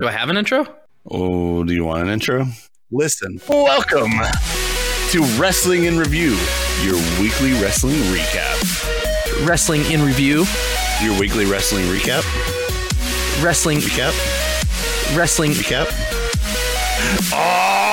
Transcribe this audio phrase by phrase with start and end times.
[0.00, 0.64] Do I have an intro?
[1.10, 2.46] Oh, do you want an intro?
[2.90, 4.12] Listen, welcome
[5.10, 6.38] to Wrestling in Review,
[6.82, 9.46] your weekly wrestling recap.
[9.46, 10.46] Wrestling in review.
[11.02, 12.24] Your weekly wrestling recap?
[13.44, 13.80] Wrestling.
[13.80, 14.14] Recap?
[15.14, 15.50] Wrestling.
[15.50, 15.88] Recap?
[17.34, 17.90] Oh!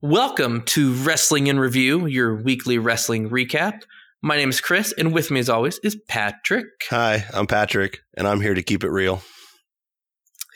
[0.00, 3.82] Welcome to Wrestling in Review, your weekly wrestling recap.
[4.20, 6.66] My name is Chris, and with me, as always, is Patrick.
[6.90, 9.22] Hi, I'm Patrick, and I'm here to keep it real.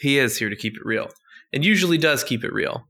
[0.01, 1.11] He is here to keep it real,
[1.53, 2.89] and usually does keep it real.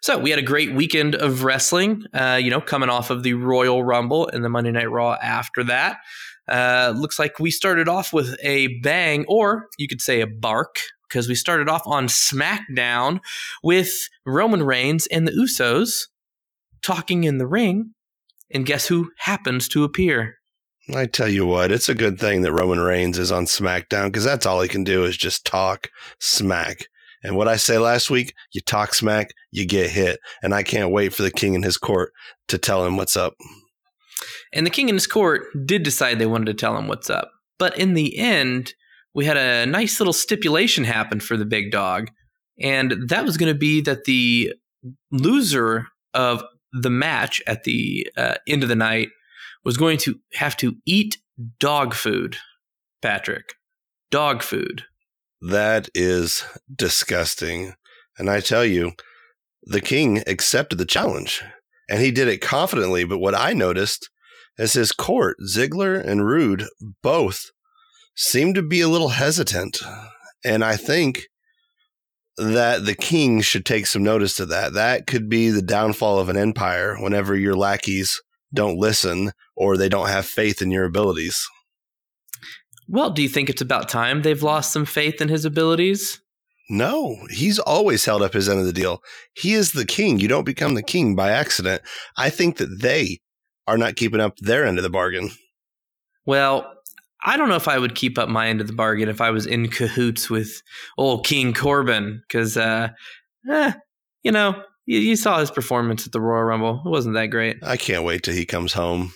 [0.00, 2.04] So we had a great weekend of wrestling.
[2.14, 5.62] Uh, you know, coming off of the Royal Rumble and the Monday Night Raw after
[5.64, 5.98] that.
[6.48, 10.78] Uh, looks like we started off with a bang, or you could say a bark,
[11.06, 13.20] because we started off on SmackDown
[13.62, 13.92] with
[14.24, 16.08] Roman Reigns and the Usos
[16.82, 17.90] talking in the ring.
[18.52, 20.36] And guess who happens to appear?
[20.94, 24.24] I tell you what, it's a good thing that Roman Reigns is on SmackDown because
[24.24, 25.88] that's all he can do is just talk
[26.20, 26.86] smack.
[27.22, 30.20] And what I say last week, you talk smack, you get hit.
[30.42, 32.12] And I can't wait for the king and his court
[32.48, 33.34] to tell him what's up.
[34.52, 37.30] And the king and his court did decide they wanted to tell him what's up.
[37.58, 38.74] But in the end,
[39.14, 42.10] we had a nice little stipulation happen for the big dog.
[42.60, 44.52] And that was going to be that the
[45.10, 49.08] loser of the match at the uh, end of the night
[49.64, 51.18] was going to have to eat
[51.58, 52.36] dog food,
[53.00, 53.54] Patrick.
[54.10, 54.84] Dog food.
[55.40, 57.74] That is disgusting.
[58.18, 58.92] And I tell you,
[59.62, 61.42] the king accepted the challenge
[61.88, 63.04] and he did it confidently.
[63.04, 64.10] But what I noticed
[64.58, 66.64] is his court, Ziggler and Roode,
[67.02, 67.50] both
[68.14, 69.78] seemed to be a little hesitant.
[70.44, 71.28] And I think
[72.36, 74.72] that the king should take some notice to that.
[74.72, 78.20] That could be the downfall of an empire whenever your lackeys
[78.52, 81.46] don't listen or they don't have faith in your abilities.
[82.88, 86.20] Well, do you think it's about time they've lost some faith in his abilities?
[86.70, 89.02] No, he's always held up his end of the deal.
[89.34, 90.18] He is the king.
[90.18, 91.82] You don't become the king by accident.
[92.16, 93.20] I think that they
[93.66, 95.30] are not keeping up their end of the bargain.
[96.26, 96.70] Well,
[97.24, 99.30] I don't know if I would keep up my end of the bargain if I
[99.30, 100.62] was in cahoots with
[100.98, 102.90] old King Corbin, because, uh,
[103.50, 103.72] eh,
[104.22, 106.82] you know, you, you, saw his performance at the Royal Rumble.
[106.84, 107.56] It wasn't that great.
[107.62, 109.14] I can't wait till he comes home.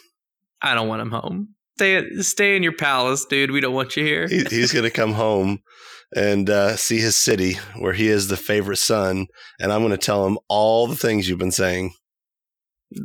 [0.62, 1.54] I don't want him home.
[1.76, 3.50] Stay, stay in your palace, dude.
[3.50, 4.26] We don't want you here.
[4.26, 5.60] he, he's going to come home
[6.16, 9.26] and uh, see his city where he is the favorite son,
[9.60, 11.92] and I'm going to tell him all the things you've been saying.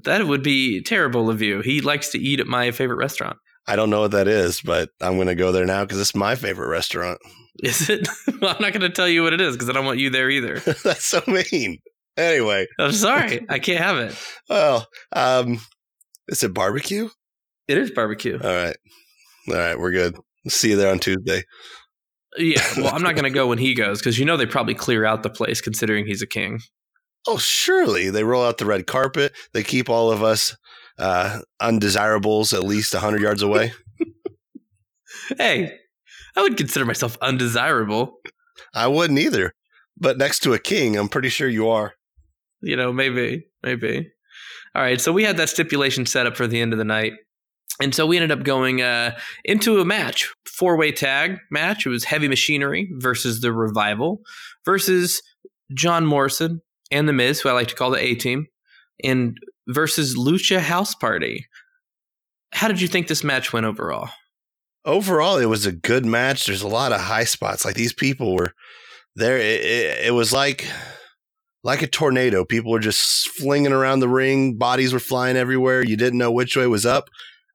[0.06, 1.60] That would be terrible of you.
[1.60, 3.38] He likes to eat at my favorite restaurant.
[3.68, 6.16] I don't know what that is, but I'm going to go there now because it's
[6.16, 7.20] my favorite restaurant.
[7.62, 8.08] Is it?
[8.42, 10.10] well, I'm not going to tell you what it is because I don't want you
[10.10, 10.60] there either.
[10.84, 11.78] That's so mean.
[12.18, 13.46] Anyway, I'm sorry.
[13.50, 14.16] I can't have it.
[14.50, 15.60] Well, um,
[16.28, 17.10] is it barbecue?
[17.68, 18.40] It is barbecue.
[18.42, 18.76] All right.
[19.50, 19.80] All right.
[19.80, 20.18] We're good.
[20.48, 21.44] See you there on Tuesday.
[22.38, 22.62] Yeah.
[22.78, 25.06] Well, I'm not going to go when he goes because you know they probably clear
[25.06, 26.60] out the place considering he's a king.
[27.26, 29.32] Oh, surely they roll out the red carpet.
[29.54, 30.58] They keep all of us
[30.98, 33.74] uh, undesirables at least 100 yards away?
[35.38, 35.78] hey,
[36.36, 38.18] I would consider myself undesirable.
[38.74, 39.54] I wouldn't either.
[39.98, 41.94] But next to a king, I'm pretty sure you are.
[42.62, 44.12] You know, maybe, maybe.
[44.76, 47.14] All right, so we had that stipulation set up for the end of the night.
[47.82, 51.86] And so we ended up going uh, into a match, four way tag match.
[51.86, 54.22] It was Heavy Machinery versus the Revival
[54.66, 55.22] versus
[55.74, 56.62] John Morrison
[56.92, 58.48] and The Miz, who I like to call the A team,
[59.04, 59.38] and
[59.68, 61.48] versus Lucha House Party.
[62.52, 64.10] How did you think this match went overall?
[64.86, 66.46] Overall, it was a good match.
[66.46, 67.66] There's a lot of high spots.
[67.66, 68.54] Like these people were
[69.16, 69.38] there.
[69.38, 70.68] It, it, it was like
[71.64, 72.44] like a tornado.
[72.44, 74.58] People were just flinging around the ring.
[74.58, 75.84] Bodies were flying everywhere.
[75.84, 77.10] You didn't know which way was up.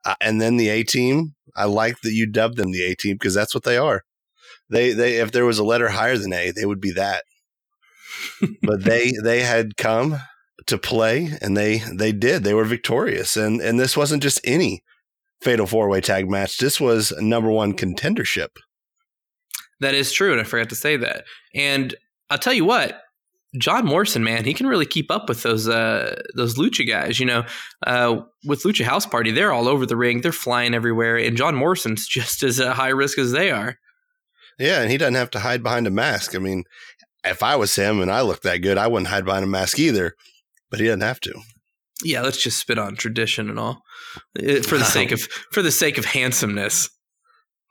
[0.04, 1.34] Uh, and then the A team.
[1.54, 4.04] I like that you dubbed them the A team because that's what they are.
[4.70, 7.24] They they if there was a letter higher than A, they would be that.
[8.62, 10.18] but they they had come
[10.66, 12.44] to play, and they they did.
[12.44, 14.82] They were victorious, and and this wasn't just any
[15.40, 16.58] fatal four way tag match.
[16.58, 18.56] This was number one contendership.
[19.80, 21.24] That is true, and I forgot to say that.
[21.54, 21.94] And
[22.30, 23.00] I'll tell you what,
[23.56, 27.20] John Morrison, man, he can really keep up with those uh, those lucha guys.
[27.20, 27.44] You know,
[27.86, 31.54] uh, with Lucha House Party, they're all over the ring, they're flying everywhere, and John
[31.54, 33.78] Morrison's just as uh, high risk as they are.
[34.58, 36.34] Yeah, and he doesn't have to hide behind a mask.
[36.34, 36.64] I mean,
[37.24, 39.78] if I was him and I looked that good, I wouldn't hide behind a mask
[39.78, 40.16] either
[40.70, 41.34] but he doesn't have to.
[42.04, 43.82] Yeah, let's just spit on tradition and all
[44.36, 45.22] for the sake of
[45.52, 46.90] for the sake of handsomeness.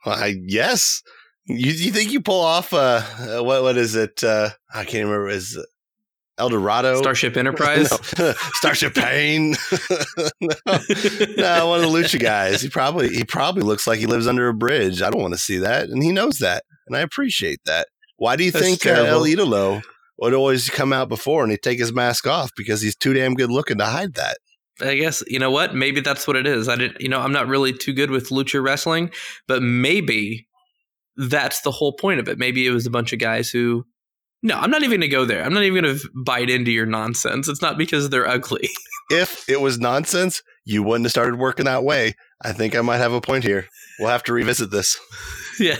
[0.04, 1.02] I yes.
[1.46, 4.22] You you think you pull off uh, uh what what is it?
[4.22, 5.28] Uh, I can't remember.
[5.28, 5.58] Is
[6.38, 7.00] El Dorado.
[7.00, 7.90] Starship Enterprise.
[8.18, 8.32] No.
[8.54, 9.56] Starship Pain.
[10.40, 10.50] no.
[11.36, 12.60] no, one of the Lucha guys.
[12.60, 15.00] He probably he probably looks like he lives under a bridge.
[15.00, 17.88] I don't want to see that, and he knows that, and I appreciate that.
[18.16, 18.90] Why do you That's think uh.
[18.90, 19.82] El Idolo
[20.18, 23.34] would always come out before and he'd take his mask off because he's too damn
[23.34, 24.38] good looking to hide that?
[24.80, 25.74] I guess you know what?
[25.74, 26.68] Maybe that's what it is.
[26.68, 27.00] I didn't.
[27.00, 29.10] You know, I'm not really too good with lucha wrestling,
[29.46, 30.46] but maybe
[31.16, 32.38] that's the whole point of it.
[32.38, 33.84] Maybe it was a bunch of guys who.
[34.40, 35.42] No, I'm not even going to go there.
[35.42, 37.48] I'm not even going to bite into your nonsense.
[37.48, 38.68] It's not because they're ugly.
[39.10, 42.12] If it was nonsense, you wouldn't have started working that way.
[42.44, 43.66] I think I might have a point here.
[43.98, 44.98] We'll have to revisit this.
[45.58, 45.78] yeah,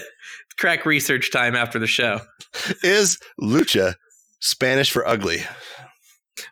[0.58, 2.20] crack research time after the show.
[2.82, 3.96] Is lucha
[4.40, 5.44] Spanish for ugly?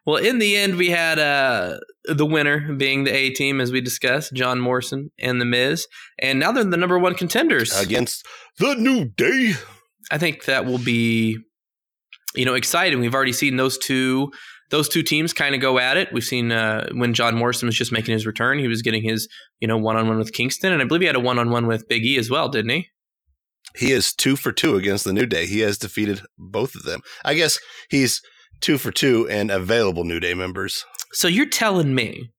[0.04, 3.80] Well, in the end, we had uh, the winner being the A team, as we
[3.80, 5.86] discussed, John Morrison and The Miz,
[6.18, 7.78] and now they're the number one contenders.
[7.78, 8.26] Against
[8.58, 9.54] the New Day.
[10.10, 11.38] I think that will be,
[12.34, 13.00] you know, exciting.
[13.00, 14.30] We've already seen those two
[14.70, 16.12] those two teams kind of go at it.
[16.12, 19.28] We've seen uh, when John Morrison was just making his return, he was getting his
[19.60, 21.50] you know one on one with Kingston, and I believe he had a one on
[21.50, 22.88] one with Big E as well, didn't he?
[23.76, 25.46] He is two for two against the New Day.
[25.46, 27.00] He has defeated both of them.
[27.24, 27.58] I guess
[27.90, 28.22] he's
[28.60, 30.84] two for two and available New Day members.
[31.12, 32.30] So you're telling me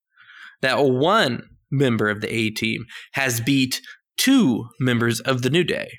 [0.61, 3.81] that one member of the A team has beat
[4.17, 5.89] two members of the New Day.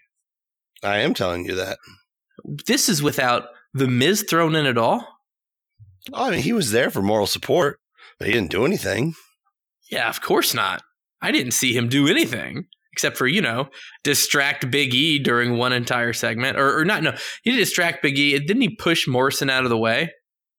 [0.83, 1.79] I am telling you that.
[2.67, 3.45] This is without
[3.75, 5.07] the Miz thrown in at all.
[6.13, 7.79] Oh, I mean, he was there for moral support,
[8.19, 9.15] but he didn't do anything.
[9.91, 10.83] Yeah, of course not.
[11.21, 12.67] I didn't see him do anything
[12.99, 13.69] except for you know
[14.03, 17.01] distract Big E during one entire segment, or, or not.
[17.01, 17.15] No,
[17.45, 18.37] he did distract Big E.
[18.41, 20.11] Didn't he push Morrison out of the way?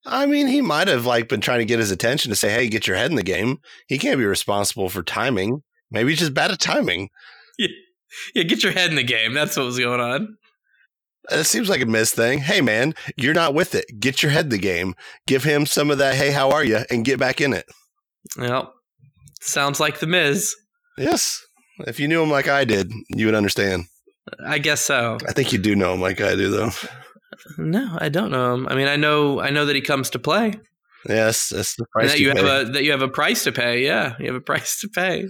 [0.06, 2.70] I mean, he might have like been trying to get his attention to say, "Hey,
[2.70, 3.58] get your head in the game."
[3.88, 5.64] He can't be responsible for timing.
[5.92, 7.10] Maybe he's just bad at timing.
[7.58, 7.68] Yeah,
[8.34, 9.34] yeah get your head in the game.
[9.34, 10.38] That's what was going on.
[11.30, 12.40] It seems like a Miz thing.
[12.40, 13.86] Hey, man, you're not with it.
[14.00, 14.96] Get your head in the game.
[15.28, 16.16] Give him some of that.
[16.16, 16.80] Hey, how are you?
[16.90, 17.66] And get back in it.
[18.38, 18.74] Well,
[19.42, 20.56] sounds like the Miz.
[20.98, 21.46] Yes.
[21.88, 23.86] If you knew him like I did, you would understand.
[24.46, 25.18] I guess so.
[25.28, 26.70] I think you do know him like I do, though.
[27.58, 28.68] No, I don't know him.
[28.68, 30.54] I mean, I know, I know that he comes to play.
[31.08, 32.12] Yes, that's the And price.
[32.12, 32.40] that you pay.
[32.44, 33.84] have a that you have a price to pay.
[33.86, 35.26] Yeah, you have a price to pay.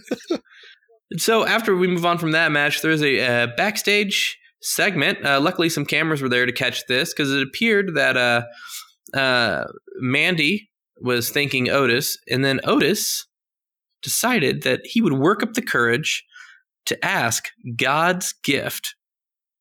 [1.18, 5.24] so after we move on from that match, there's a uh, backstage segment.
[5.24, 8.44] Uh, luckily, some cameras were there to catch this because it appeared that uh,
[9.18, 9.66] uh,
[10.00, 10.70] Mandy
[11.02, 13.28] was thanking Otis, and then Otis
[14.02, 16.24] decided that he would work up the courage
[16.90, 17.46] to ask
[17.78, 18.96] God's gift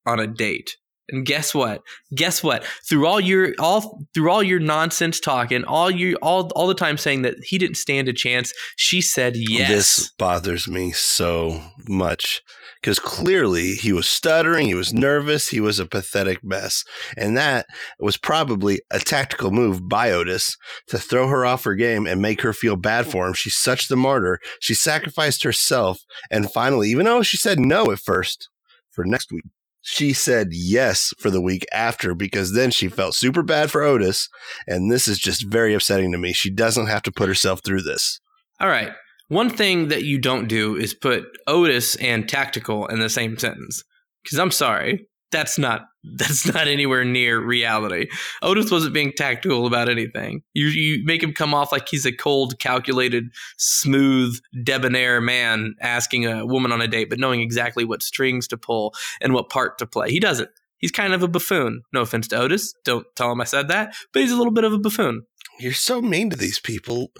[0.05, 0.77] on a date.
[1.11, 1.81] And guess what?
[2.13, 2.63] Guess what?
[2.87, 6.97] Through all your all through all your nonsense talking, all you all all the time
[6.97, 9.69] saying that he didn't stand a chance, she said yes.
[9.69, 12.41] This bothers me so much
[12.81, 16.85] because clearly he was stuttering, he was nervous, he was a pathetic mess.
[17.17, 17.65] And that
[17.99, 20.57] was probably a tactical move by Otis
[20.87, 23.33] to throw her off her game and make her feel bad for him.
[23.33, 24.39] She's such the martyr.
[24.59, 26.05] She sacrificed herself.
[26.31, 28.49] And finally, even though she said no at first
[28.91, 29.43] for next week,
[29.81, 34.29] she said yes for the week after because then she felt super bad for Otis.
[34.67, 36.33] And this is just very upsetting to me.
[36.33, 38.19] She doesn't have to put herself through this.
[38.59, 38.91] All right.
[39.29, 43.83] One thing that you don't do is put Otis and tactical in the same sentence.
[44.23, 45.85] Because I'm sorry, that's not
[46.15, 48.07] that's not anywhere near reality.
[48.41, 50.43] Otis wasn't being tactical about anything.
[50.53, 53.25] You you make him come off like he's a cold, calculated,
[53.57, 58.57] smooth, debonair man asking a woman on a date, but knowing exactly what strings to
[58.57, 60.09] pull and what part to play.
[60.09, 60.49] He doesn't.
[60.77, 61.81] He's kind of a buffoon.
[61.91, 62.73] No offense to Otis.
[62.85, 65.23] Don't tell him I said that, but he's a little bit of a buffoon.
[65.59, 67.11] You're so mean to these people.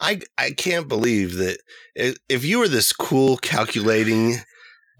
[0.00, 1.58] I I can't believe that
[2.28, 4.38] if you were this cool, calculating,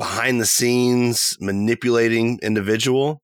[0.02, 3.22] behind the scenes, manipulating individual,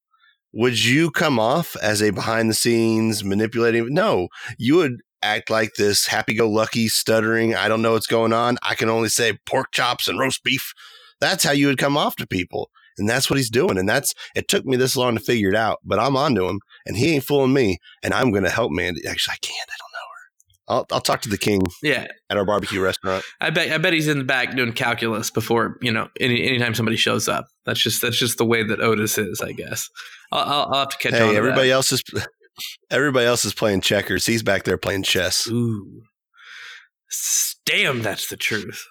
[0.53, 3.93] would you come off as a behind the scenes manipulating?
[3.93, 7.53] No, you would act like this happy go lucky, stuttering.
[7.53, 8.59] I don't know what's going on.
[8.63, 10.73] I can only say pork chops and roast beef.
[11.21, 12.71] That's how you would come off to people.
[12.97, 13.77] And that's what he's doing.
[13.77, 16.61] And that's, it took me this long to figure it out, but I'm onto him
[16.87, 17.79] and he ain't fooling me.
[18.05, 19.01] And I'm going to help Mandy.
[19.05, 19.69] Actually, I can't.
[19.69, 19.88] I don't.
[20.69, 23.25] I'll, I'll talk to the king Yeah, at our barbecue restaurant.
[23.41, 26.75] I bet I bet he's in the back doing calculus before you know any anytime
[26.75, 27.47] somebody shows up.
[27.65, 29.89] That's just that's just the way that Otis is, I guess.
[30.31, 31.21] I'll, I'll, I'll have to catch on.
[31.21, 32.03] Hey, everybody else is
[32.91, 34.27] everybody else is playing checkers.
[34.27, 35.49] He's back there playing chess.
[35.49, 36.03] Ooh,
[37.65, 38.87] damn, that's the truth.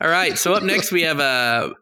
[0.00, 1.72] All right, so up next we have a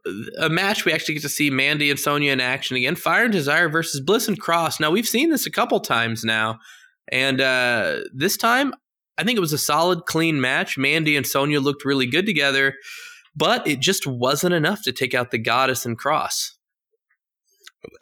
[0.40, 0.84] a match.
[0.84, 2.96] We actually get to see Mandy and Sonya in action again.
[2.96, 4.80] Fire and Desire versus Bliss and Cross.
[4.80, 6.58] Now we've seen this a couple times now,
[7.12, 8.74] and uh, this time
[9.18, 10.78] I think it was a solid, clean match.
[10.78, 12.74] Mandy and Sonya looked really good together,
[13.34, 16.56] but it just wasn't enough to take out the Goddess and Cross.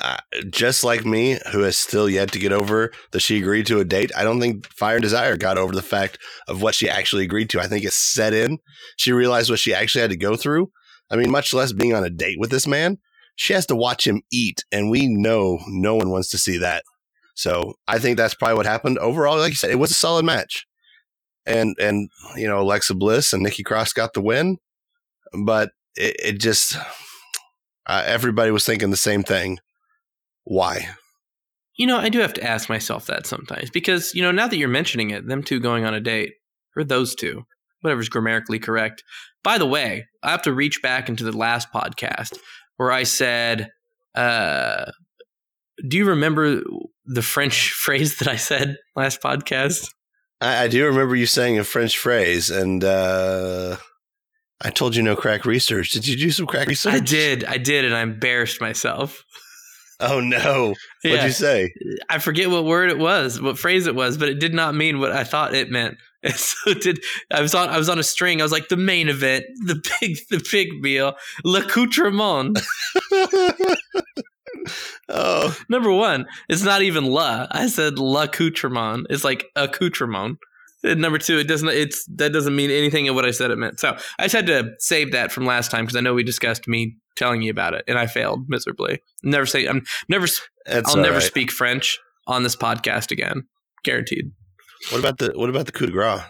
[0.00, 0.16] uh,
[0.50, 3.84] just like me, who has still yet to get over that she agreed to a
[3.84, 7.24] date, I don't think Fire and Desire got over the fact of what she actually
[7.24, 7.60] agreed to.
[7.60, 8.58] I think it set in.
[8.96, 10.70] She realized what she actually had to go through.
[11.10, 12.98] I mean, much less being on a date with this man.
[13.36, 16.84] She has to watch him eat, and we know no one wants to see that.
[17.36, 18.98] So I think that's probably what happened.
[18.98, 20.66] Overall, like you said, it was a solid match.
[21.44, 24.58] And and you know, Alexa Bliss and Nikki Cross got the win,
[25.44, 26.76] but it, it just
[27.86, 29.58] uh, everybody was thinking the same thing.
[30.44, 30.88] Why?
[31.76, 34.56] You know, I do have to ask myself that sometimes because, you know, now that
[34.56, 36.32] you're mentioning it, them two going on a date,
[36.74, 37.44] or those two,
[37.82, 39.04] whatever's grammatically correct.
[39.44, 42.38] By the way, I have to reach back into the last podcast
[42.76, 43.70] where I said,
[44.14, 44.90] uh,
[45.86, 46.62] do you remember
[47.04, 49.92] the French phrase that I said last podcast?
[50.40, 53.76] I, I do remember you saying a French phrase, and uh,
[54.60, 55.90] I told you no crack research.
[55.90, 56.94] Did you do some crack research?
[56.94, 57.44] I did.
[57.44, 59.24] I did, and I embarrassed myself.
[59.98, 60.74] Oh no!
[61.04, 61.72] What'd you say?
[62.10, 65.00] I forget what word it was, what phrase it was, but it did not mean
[65.00, 65.96] what I thought it meant.
[66.22, 66.98] And so it did
[67.30, 68.40] I was on I was on a string.
[68.40, 71.14] I was like the main event, the big the big meal,
[71.44, 72.58] l'accoutrement.
[75.08, 77.46] oh, Number one, it's not even la.
[77.50, 79.06] I said l'accoutrement.
[79.10, 80.38] It's like accoutrement.
[80.82, 83.56] And number two, it doesn't it's that doesn't mean anything of what I said it
[83.56, 83.80] meant.
[83.80, 86.68] So I just had to save that from last time because I know we discussed
[86.68, 89.00] me telling you about it and I failed miserably.
[89.22, 90.26] Never say I'm never
[90.66, 91.22] that's I'll never right.
[91.22, 93.46] speak French on this podcast again.
[93.84, 94.32] Guaranteed.
[94.90, 96.20] What about the What about the coup de grace?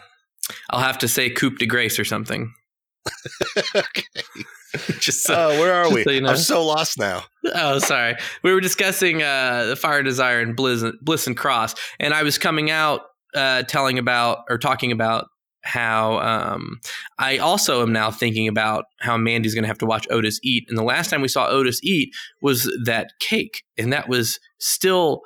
[0.69, 2.53] I'll have to say coup de grace or something.
[3.75, 4.03] okay.
[4.99, 6.03] Just so, Oh, where are we?
[6.03, 6.29] so you know.
[6.29, 7.23] I'm so lost now.
[7.55, 8.15] Oh, sorry.
[8.43, 12.37] We were discussing uh, the Fire Desire and Bliss, Bliss and Cross, and I was
[12.37, 13.01] coming out
[13.35, 15.27] uh, telling about or talking about
[15.63, 16.79] how um,
[17.19, 20.65] I also am now thinking about how Mandy's going to have to watch Otis eat.
[20.69, 25.21] And the last time we saw Otis eat was that cake, and that was still,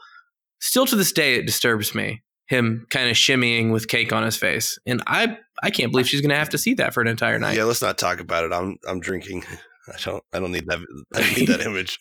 [0.59, 2.23] still to this day, it disturbs me.
[2.47, 6.19] Him kind of shimmying with cake on his face, and I I can't believe she's
[6.19, 7.55] going to have to see that for an entire night.
[7.55, 8.51] Yeah, let's not talk about it.
[8.51, 9.45] I'm I'm drinking.
[9.87, 10.79] I don't I don't need that.
[11.13, 11.99] I don't need that image.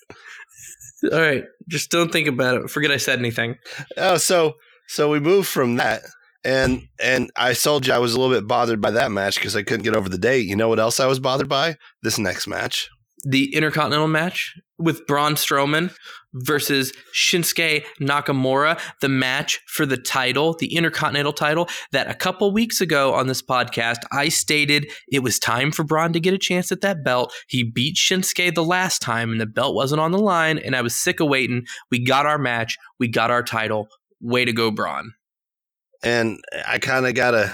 [1.12, 2.70] All right, just don't think about it.
[2.70, 3.56] Forget I said anything.
[3.96, 4.54] Oh, so
[4.86, 6.02] so we moved from that,
[6.44, 9.56] and and I told you I was a little bit bothered by that match because
[9.56, 10.46] I couldn't get over the date.
[10.46, 11.76] You know what else I was bothered by?
[12.02, 12.88] This next match.
[13.24, 15.94] The Intercontinental match with Braun Strowman
[16.32, 22.80] versus Shinsuke Nakamura, the match for the title, the Intercontinental title, that a couple weeks
[22.80, 26.72] ago on this podcast, I stated it was time for Braun to get a chance
[26.72, 27.32] at that belt.
[27.48, 30.80] He beat Shinsuke the last time and the belt wasn't on the line, and I
[30.80, 31.64] was sick of waiting.
[31.90, 33.88] We got our match, we got our title.
[34.22, 35.12] Way to go, Braun.
[36.02, 37.52] and I kind of got to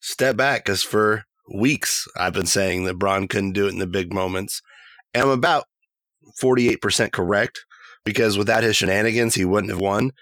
[0.00, 3.86] step back because for weeks I've been saying that Braun couldn't do it in the
[3.86, 4.62] big moments.
[5.14, 5.64] And I'm about
[6.40, 7.64] 48% correct
[8.04, 10.12] because without his shenanigans, he wouldn't have won.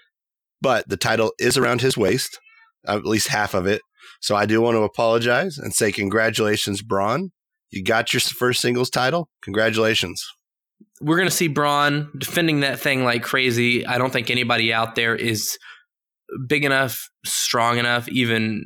[0.61, 2.39] But the title is around his waist,
[2.85, 3.81] at least half of it.
[4.19, 7.31] So I do want to apologize and say congratulations, Braun.
[7.69, 9.29] You got your first singles title.
[9.43, 10.25] Congratulations.
[11.01, 13.85] we're going to see Braun defending that thing like crazy.
[13.85, 15.57] I don't think anybody out there is
[16.47, 18.65] big enough, strong enough, even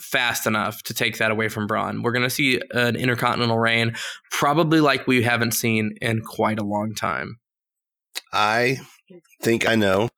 [0.00, 2.02] fast enough to take that away from Braun.
[2.02, 3.94] We're going to see an intercontinental reign,
[4.30, 7.38] probably like we haven't seen in quite a long time.
[8.32, 8.78] I
[9.42, 10.08] think I know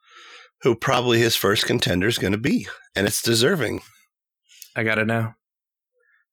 [0.62, 3.80] who probably his first contender is going to be, and it's deserving.
[4.76, 5.32] I got to know.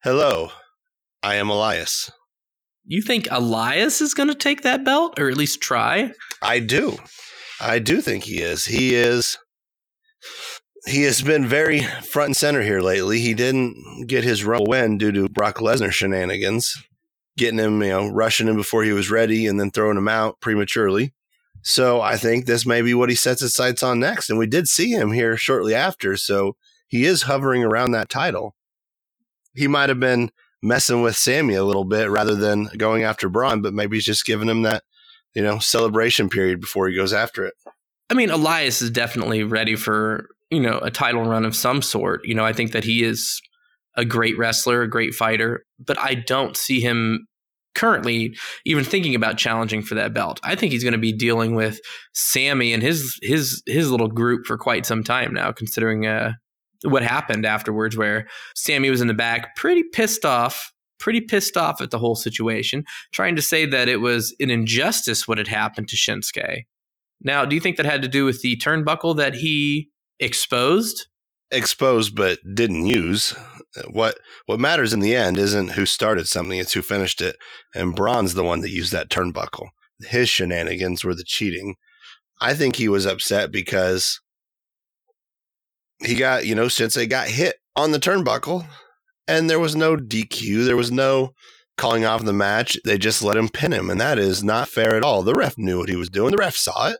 [0.04, 0.52] Hello,
[1.24, 2.12] I am Elias.
[2.86, 6.14] You think Elias is going to take that belt, or at least try?
[6.42, 6.98] I do.
[7.60, 8.66] I do think he is.
[8.66, 9.38] He is.
[10.88, 13.20] He has been very front and center here lately.
[13.20, 16.82] He didn't get his Rumble win due to Brock Lesnar shenanigans,
[17.36, 20.40] getting him, you know, rushing him before he was ready and then throwing him out
[20.40, 21.14] prematurely.
[21.62, 24.30] So I think this may be what he sets his sights on next.
[24.30, 26.16] And we did see him here shortly after.
[26.16, 26.56] So
[26.88, 28.56] he is hovering around that title.
[29.54, 30.32] He might have been
[30.64, 34.26] messing with Sami a little bit rather than going after Braun, but maybe he's just
[34.26, 34.84] giving him that,
[35.34, 37.56] you know, celebration period before he goes after it.
[38.10, 42.22] I mean, Elias is definitely ready for you know a title run of some sort.
[42.26, 43.42] You know, I think that he is
[43.96, 47.28] a great wrestler, a great fighter, but I don't see him
[47.76, 48.36] currently
[48.66, 50.40] even thinking about challenging for that belt.
[50.44, 51.80] I think he's going to be dealing with
[52.14, 56.34] Sami and his his his little group for quite some time now, considering uh,
[56.84, 60.72] what happened afterwards, where Sami was in the back, pretty pissed off.
[61.00, 65.28] Pretty pissed off at the whole situation, trying to say that it was an injustice
[65.28, 66.64] what had happened to Shinsuke.
[67.22, 71.08] Now, do you think that had to do with the turnbuckle that he exposed?
[71.52, 73.34] Exposed but didn't use.
[73.90, 77.38] What what matters in the end isn't who started something, it's who finished it.
[77.76, 79.70] And Braun's the one that used that turnbuckle.
[80.00, 81.76] his shenanigans were the cheating.
[82.40, 84.20] I think he was upset because
[86.00, 88.68] he got, you know, Shinsuke got hit on the turnbuckle
[89.28, 90.66] and there was no DQ.
[90.66, 91.34] There was no
[91.78, 92.78] calling off the match.
[92.86, 93.90] They just let him pin him.
[93.90, 95.24] And that is not fair at all.
[95.24, 96.32] The ref knew what he was doing.
[96.32, 96.98] The ref saw it.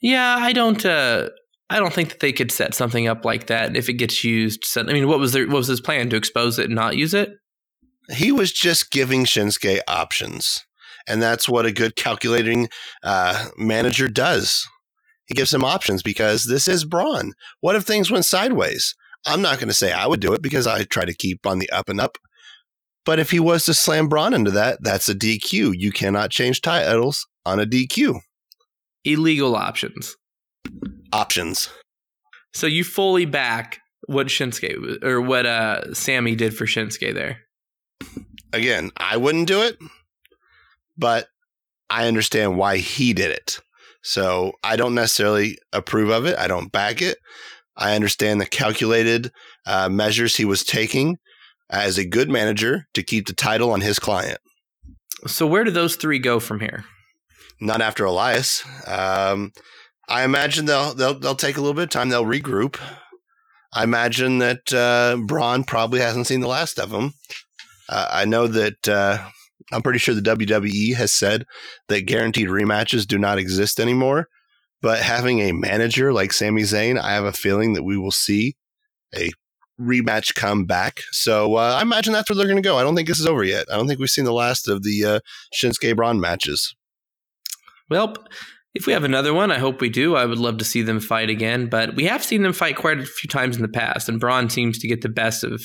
[0.00, 0.84] Yeah, I don't.
[0.84, 1.30] Uh,
[1.68, 4.64] I don't think that they could set something up like that if it gets used.
[4.76, 7.14] I mean, what was their what was his plan to expose it and not use
[7.14, 7.30] it?
[8.08, 10.64] He was just giving Shinsuke options,
[11.08, 12.68] and that's what a good calculating
[13.02, 14.66] uh, manager does.
[15.26, 17.32] He gives him options because this is Braun.
[17.60, 18.94] What if things went sideways?
[19.26, 21.58] I'm not going to say I would do it because I try to keep on
[21.58, 22.16] the up and up.
[23.04, 25.74] But if he was to slam Braun into that, that's a DQ.
[25.76, 28.20] You cannot change titles on a DQ.
[29.04, 30.16] Illegal options.
[31.12, 31.68] Options.
[32.54, 37.38] So you fully back what Shinsuke or what uh Sami did for Shinsuke there.
[38.52, 39.76] Again, I wouldn't do it,
[40.96, 41.28] but
[41.90, 43.60] I understand why he did it.
[44.02, 46.38] So I don't necessarily approve of it.
[46.38, 47.18] I don't back it.
[47.76, 49.32] I understand the calculated
[49.66, 51.18] uh, measures he was taking
[51.68, 54.38] as a good manager to keep the title on his client.
[55.26, 56.84] So where do those three go from here?
[57.60, 58.64] Not after Elias.
[58.86, 59.52] Um,
[60.08, 62.08] I imagine they'll they'll they'll take a little bit of time.
[62.08, 62.80] They'll regroup.
[63.74, 67.14] I imagine that uh, Braun probably hasn't seen the last of them.
[67.88, 69.18] Uh, I know that uh,
[69.72, 71.46] I'm pretty sure the WWE has said
[71.88, 74.28] that guaranteed rematches do not exist anymore.
[74.82, 78.56] But having a manager like Sami Zayn, I have a feeling that we will see
[79.14, 79.30] a
[79.80, 81.00] rematch come back.
[81.10, 82.78] So uh, I imagine that's where they're going to go.
[82.78, 83.66] I don't think this is over yet.
[83.70, 85.20] I don't think we've seen the last of the uh,
[85.54, 86.74] Shinsuke Braun matches.
[87.88, 88.14] Well,
[88.76, 90.16] if we have another one, I hope we do.
[90.16, 92.98] I would love to see them fight again, but we have seen them fight quite
[92.98, 95.62] a few times in the past, and Braun seems to get the best of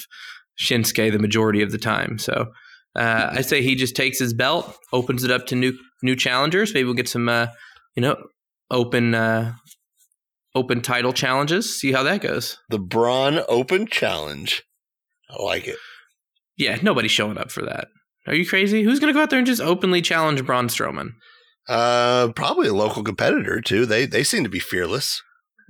[0.59, 2.17] Shinsuke the majority of the time.
[2.17, 2.51] So
[2.95, 6.73] uh, I say he just takes his belt, opens it up to new new challengers.
[6.73, 7.47] Maybe we'll get some, uh,
[7.95, 8.15] you know,
[8.69, 9.53] open uh,
[10.55, 11.79] open title challenges.
[11.79, 12.57] See how that goes.
[12.69, 14.63] The Braun Open Challenge.
[15.29, 15.77] I like it.
[16.57, 17.87] Yeah, nobody's showing up for that.
[18.27, 18.83] Are you crazy?
[18.83, 21.11] Who's going to go out there and just openly challenge Braun Strowman?
[21.71, 23.85] Uh, probably a local competitor too.
[23.85, 25.21] They they seem to be fearless.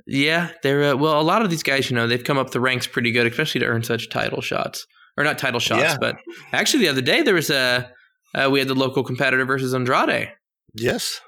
[0.08, 1.20] Yeah, they're uh, well.
[1.20, 3.60] A lot of these guys, you know, they've come up the ranks pretty good, especially
[3.60, 5.98] to earn such title shots or not title shots, yeah.
[6.00, 6.16] but
[6.54, 7.92] actually the other day there was a
[8.34, 10.32] uh, we had the local competitor versus Andrade.
[10.74, 11.22] Yes,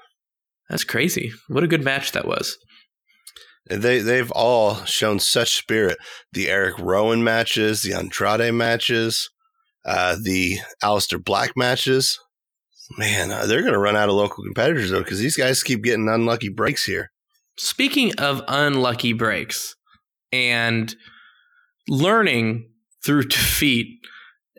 [0.68, 1.30] that's crazy.
[1.46, 2.58] What a good match that was.
[3.70, 5.98] They they've all shown such spirit.
[6.32, 9.30] The Eric Rowan matches, the Andrade matches,
[9.84, 12.18] uh, the Aleister Black matches.
[12.98, 15.82] Man, uh, they're going to run out of local competitors though, because these guys keep
[15.82, 17.10] getting unlucky breaks here.
[17.56, 19.74] Speaking of unlucky breaks
[20.32, 20.94] and
[21.88, 22.68] learning
[23.04, 24.00] through defeat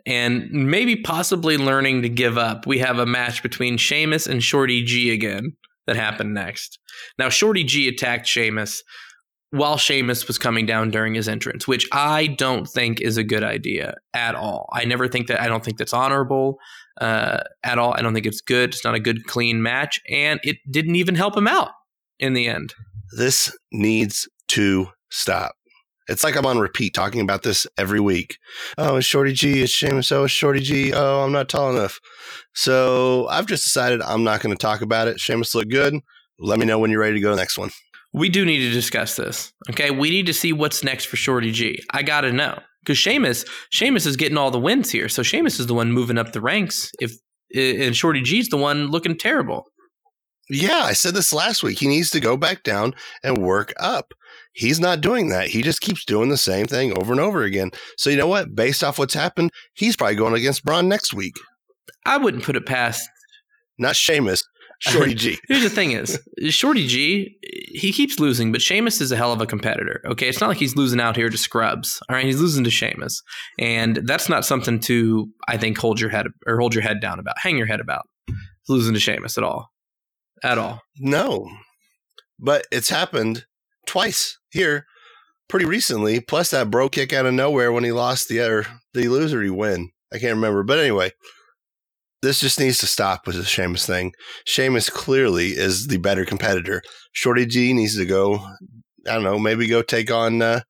[0.04, 4.84] and maybe possibly learning to give up, we have a match between Sheamus and Shorty
[4.84, 6.78] G again that happened next.
[7.18, 8.82] Now, Shorty G attacked Sheamus
[9.50, 13.44] while Sheamus was coming down during his entrance, which I don't think is a good
[13.44, 14.68] idea at all.
[14.72, 16.58] I never think that, I don't think that's honorable
[17.00, 17.94] uh, at all.
[17.94, 18.70] I don't think it's good.
[18.70, 20.00] It's not a good, clean match.
[20.08, 21.70] And it didn't even help him out
[22.18, 22.74] in the end.
[23.16, 25.54] This needs to stop.
[26.08, 28.38] It's like I'm on repeat talking about this every week.
[28.78, 29.62] Oh, it's Shorty G.
[29.62, 30.12] It's Sheamus.
[30.12, 30.92] Oh, it's Shorty G.
[30.92, 31.98] Oh, I'm not tall enough.
[32.54, 35.18] So I've just decided I'm not going to talk about it.
[35.18, 35.94] Sheamus looked good.
[36.38, 37.70] Let me know when you're ready to go to the next one.
[38.12, 39.52] We do need to discuss this.
[39.70, 39.90] Okay.
[39.90, 41.82] We need to see what's next for Shorty G.
[41.90, 45.08] I got to know because Sheamus, Sheamus is getting all the wins here.
[45.08, 46.92] So Sheamus is the one moving up the ranks.
[47.00, 47.12] If
[47.54, 49.64] and Shorty G's the one looking terrible.
[50.48, 51.78] Yeah, I said this last week.
[51.78, 52.94] He needs to go back down
[53.24, 54.12] and work up.
[54.52, 55.48] He's not doing that.
[55.48, 57.72] He just keeps doing the same thing over and over again.
[57.96, 58.54] So you know what?
[58.54, 61.34] Based off what's happened, he's probably going against Braun next week.
[62.04, 63.08] I wouldn't put it past
[63.78, 64.42] not Sheamus,
[64.80, 65.38] Shorty G.
[65.48, 69.40] Here's the thing: is Shorty G, he keeps losing, but Sheamus is a hell of
[69.40, 70.00] a competitor.
[70.04, 72.00] Okay, it's not like he's losing out here to scrubs.
[72.08, 73.22] All right, he's losing to Sheamus,
[73.58, 77.18] and that's not something to I think hold your head or hold your head down
[77.18, 78.06] about, hang your head about
[78.68, 79.70] losing to Sheamus at all,
[80.42, 80.82] at all.
[80.98, 81.48] No,
[82.38, 83.46] but it's happened
[83.86, 84.86] twice here
[85.48, 86.20] pretty recently.
[86.20, 89.50] Plus that bro kick out of nowhere when he lost the other, the loser he
[89.50, 89.90] win?
[90.12, 90.62] I can't remember.
[90.62, 91.12] But anyway,
[92.26, 94.12] this just needs to stop with the Sheamus thing.
[94.44, 96.82] Sheamus clearly is the better competitor.
[97.12, 98.34] Shorty G needs to go,
[99.06, 100.60] I don't know, maybe go take on uh,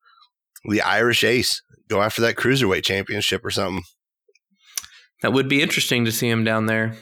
[0.65, 3.83] the Irish Ace, go after that cruiserweight championship or something.
[5.21, 6.95] That would be interesting to see him down there.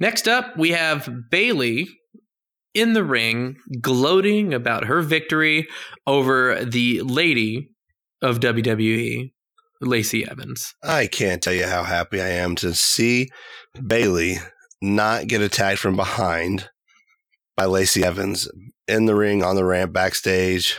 [0.00, 1.86] Next up, we have Bayley
[2.74, 5.68] in the ring, gloating about her victory
[6.06, 7.68] over the lady
[8.20, 9.30] of WWE,
[9.82, 10.74] Lacey Evans.
[10.82, 13.28] I can't tell you how happy I am to see
[13.86, 14.36] Bayley
[14.80, 16.68] not get attacked from behind
[17.56, 18.48] by Lacey Evans
[18.88, 20.78] in the ring, on the ramp, backstage.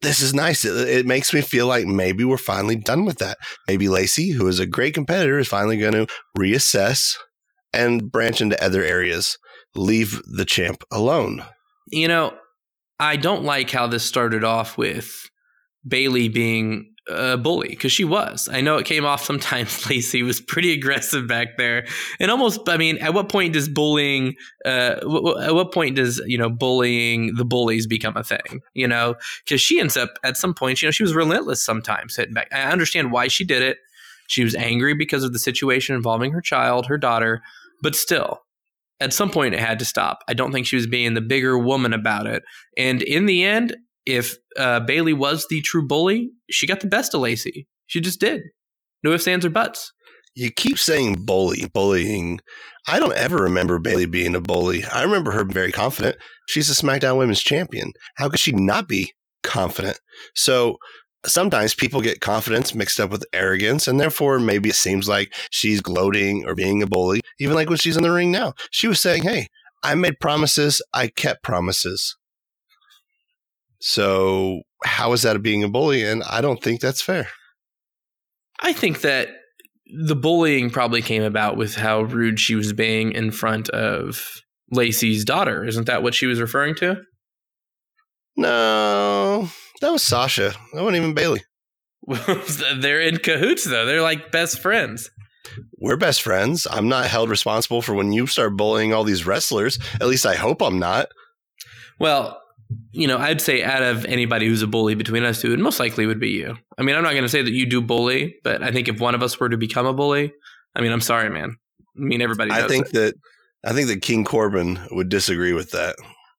[0.00, 0.64] This is nice.
[0.64, 3.38] It, it makes me feel like maybe we're finally done with that.
[3.66, 6.06] Maybe Lacey, who is a great competitor, is finally going to
[6.38, 7.16] reassess
[7.72, 9.38] and branch into other areas.
[9.74, 11.44] Leave the champ alone.
[11.90, 12.34] You know,
[13.00, 15.28] I don't like how this started off with
[15.86, 18.48] Bayley being a bully because she was.
[18.52, 19.86] I know it came off sometimes.
[19.90, 21.86] Lacey was pretty aggressive back there,
[22.20, 22.68] and almost.
[22.68, 24.34] I mean, at what point does bullying?
[24.64, 28.60] Uh, w- at what point does you know bullying the bullies become a thing?
[28.74, 30.82] You know, because she ends up at some point.
[30.82, 32.48] You know, she was relentless sometimes hitting back.
[32.52, 33.78] I understand why she did it.
[34.28, 37.42] She was angry because of the situation involving her child, her daughter,
[37.82, 38.42] but still.
[39.00, 40.24] At some point, it had to stop.
[40.28, 42.42] I don't think she was being the bigger woman about it.
[42.76, 43.76] And in the end,
[44.08, 47.68] if uh, Bayley was the true bully, she got the best of Lacey.
[47.86, 48.40] She just did.
[49.04, 49.92] No ifs, ands, or buts.
[50.34, 52.40] You keep saying bully, bullying.
[52.86, 54.82] I don't ever remember Bayley being a bully.
[54.84, 56.16] I remember her very confident.
[56.48, 57.92] She's a SmackDown Women's Champion.
[58.16, 60.00] How could she not be confident?
[60.34, 60.78] So
[61.26, 65.82] sometimes people get confidence mixed up with arrogance, and therefore maybe it seems like she's
[65.82, 67.20] gloating or being a bully.
[67.38, 69.48] Even like when she's in the ring now, she was saying, "Hey,
[69.82, 70.80] I made promises.
[70.94, 72.16] I kept promises."
[73.80, 76.04] So how is that being a bully?
[76.04, 77.28] And I don't think that's fair.
[78.60, 79.28] I think that
[79.86, 85.24] the bullying probably came about with how rude she was being in front of Lacey's
[85.24, 85.64] daughter.
[85.64, 87.02] Isn't that what she was referring to?
[88.36, 89.48] No,
[89.80, 90.54] that was Sasha.
[90.72, 91.42] That wasn't even Bayley.
[92.76, 93.86] They're in cahoots though.
[93.86, 95.10] They're like best friends.
[95.78, 96.66] We're best friends.
[96.70, 99.78] I'm not held responsible for when you start bullying all these wrestlers.
[99.94, 101.08] At least I hope I'm not.
[101.98, 102.40] Well,
[102.92, 105.80] you know, I'd say out of anybody who's a bully between us two, it most
[105.80, 106.56] likely would be you.
[106.76, 109.00] I mean, I'm not going to say that you do bully, but I think if
[109.00, 110.32] one of us were to become a bully,
[110.74, 111.56] I mean, I'm sorry, man.
[111.96, 112.50] I mean, everybody.
[112.50, 112.92] I think it.
[112.92, 113.14] that
[113.64, 115.96] I think that King Corbin would disagree with that.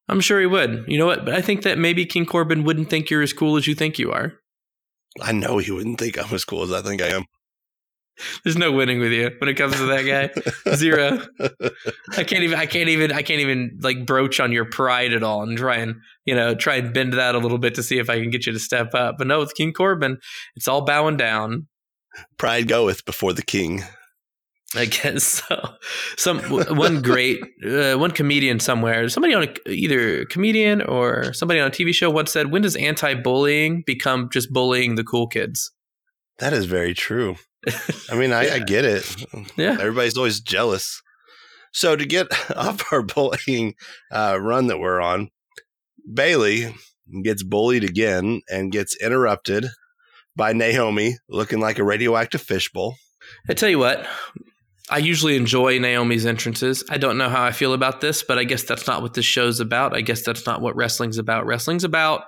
[0.08, 0.86] I'm sure he would.
[0.88, 1.26] You know what?
[1.26, 4.00] But I think that maybe King Corbin wouldn't think you're as cool as you think
[4.00, 4.34] you are.
[5.22, 7.26] I know he wouldn't think I'm as cool as I think I am.
[8.44, 10.76] There's no winning with you when it comes to that guy.
[10.76, 11.22] Zero.
[12.18, 12.60] I can't even.
[12.60, 13.12] I can't even.
[13.12, 16.56] I can't even like broach on your pride at all and try and you know
[16.56, 18.60] try and bend that a little bit to see if I can get you to
[18.60, 19.16] step up.
[19.18, 20.18] But no, with King Corbin,
[20.56, 21.68] it's all bowing down.
[22.38, 23.84] Pride goeth before the king.
[24.76, 25.70] I guess so.
[26.18, 31.60] Some one great uh, one comedian somewhere, somebody on a, either a comedian or somebody
[31.60, 35.72] on a TV show once said, "When does anti-bullying become just bullying the cool kids?"
[36.40, 37.36] That is very true.
[38.10, 38.54] I mean, I, yeah.
[38.56, 39.26] I get it.
[39.58, 39.78] Yeah.
[39.80, 41.02] Everybody's always jealous.
[41.72, 43.76] So to get off our bullying
[44.12, 45.30] uh, run that we're on,
[46.12, 46.76] Bayley
[47.24, 49.68] gets bullied again and gets interrupted
[50.36, 52.96] by Naomi looking like a radioactive fishbowl.
[53.50, 54.08] I tell you what,
[54.90, 56.84] I usually enjoy Naomi's entrances.
[56.90, 59.26] I don't know how I feel about this, but I guess that's not what this
[59.26, 59.96] show's about.
[59.96, 61.46] I guess that's not what wrestling's about.
[61.46, 62.24] Wrestling's about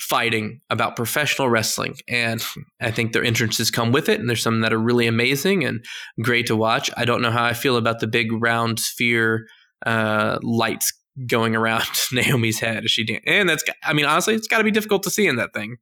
[0.00, 1.96] fighting about professional wrestling.
[2.08, 2.42] And
[2.80, 4.18] I think their entrances come with it.
[4.20, 5.84] And there's some that are really amazing and
[6.22, 6.90] great to watch.
[6.96, 9.46] I don't know how I feel about the big round sphere
[9.84, 10.92] uh, lights
[11.26, 13.22] going around Naomi's head as she did.
[13.26, 15.76] And that's, I mean, honestly, it's got to be difficult to see in that thing.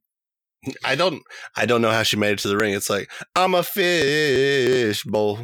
[0.83, 1.21] I don't,
[1.55, 2.73] I don't know how she made it to the ring.
[2.73, 5.39] It's like, I'm a fish bowl.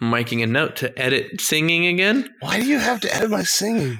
[0.00, 2.32] Making a note to edit singing again.
[2.38, 3.98] Why do you have to edit my singing?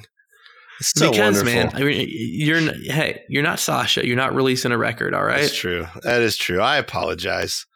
[0.80, 1.52] So because wonderful.
[1.52, 4.06] man, I mean, you're hey, you're not Sasha.
[4.06, 5.14] You're not releasing a record.
[5.14, 5.86] All right, that's true.
[6.02, 6.60] That is true.
[6.60, 7.66] I apologize.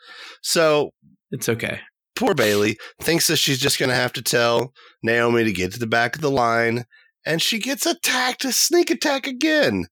[0.42, 0.90] So
[1.30, 1.80] it's okay.
[2.14, 5.78] Poor Bayley thinks that she's just going to have to tell Naomi to get to
[5.78, 6.84] the back of the line,
[7.26, 9.86] and she gets attacked, a sneak attack again.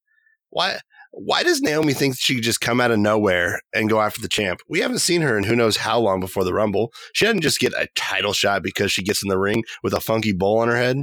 [0.50, 0.78] Why?
[1.12, 4.28] Why does Naomi think she could just come out of nowhere and go after the
[4.28, 4.60] champ?
[4.68, 6.92] We haven't seen her in who knows how long before the Rumble.
[7.14, 10.00] She doesn't just get a title shot because she gets in the ring with a
[10.00, 10.98] funky bowl on her head.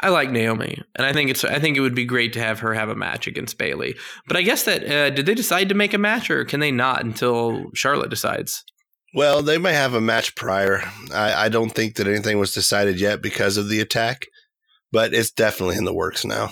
[0.00, 2.60] I like Naomi, and I think it's I think it would be great to have
[2.60, 3.94] her have a match against Bayley.
[4.26, 6.70] But I guess that uh, did they decide to make a match, or can they
[6.70, 8.64] not until Charlotte decides?
[9.14, 10.82] Well, they may have a match prior.
[11.12, 14.26] I, I don't think that anything was decided yet because of the attack,
[14.90, 16.50] but it's definitely in the works now.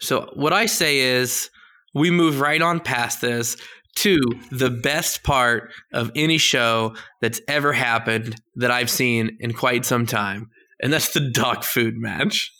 [0.00, 1.50] So what I say is
[1.92, 3.56] we move right on past this
[3.96, 4.20] to
[4.52, 10.06] the best part of any show that's ever happened that I've seen in quite some
[10.06, 10.48] time,
[10.80, 12.52] and that's the dog food match.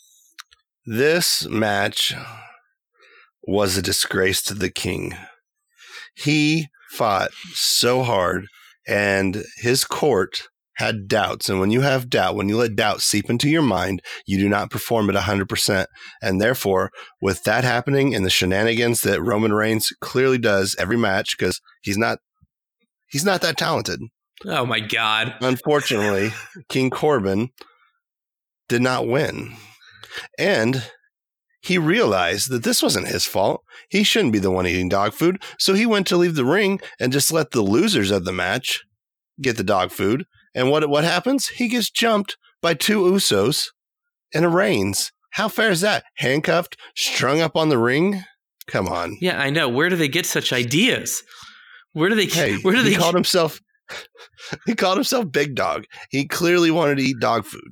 [0.85, 2.13] This match
[3.43, 5.15] was a disgrace to the king.
[6.15, 8.45] He fought so hard,
[8.87, 11.49] and his court had doubts.
[11.49, 14.49] And when you have doubt, when you let doubt seep into your mind, you do
[14.49, 15.85] not perform at 100%.
[16.21, 16.89] And therefore,
[17.21, 21.97] with that happening and the shenanigans that Roman Reigns clearly does every match, because he's
[21.97, 22.19] not.
[23.07, 23.99] He's not that talented.
[24.45, 25.35] Oh my god.
[25.41, 26.31] Unfortunately,
[26.69, 27.49] King Corbin
[28.69, 29.53] did not win.
[30.37, 30.83] And
[31.61, 33.63] he realized that this wasn't his fault.
[33.89, 35.41] He shouldn't be the one eating dog food.
[35.59, 38.83] So he went to leave the ring and just let the losers of the match
[39.39, 40.25] get the dog food.
[40.55, 41.47] And what what happens?
[41.47, 43.67] He gets jumped by two Usos
[44.33, 45.11] and a Reigns.
[45.31, 46.03] How fair is that?
[46.17, 48.23] Handcuffed, strung up on the ring?
[48.67, 49.17] Come on.
[49.21, 49.69] Yeah, I know.
[49.69, 51.23] Where do they get such ideas?
[51.93, 53.61] Where do they Hey, where do he they called himself
[54.65, 55.85] he called himself Big Dog.
[56.09, 57.69] He clearly wanted to eat dog food.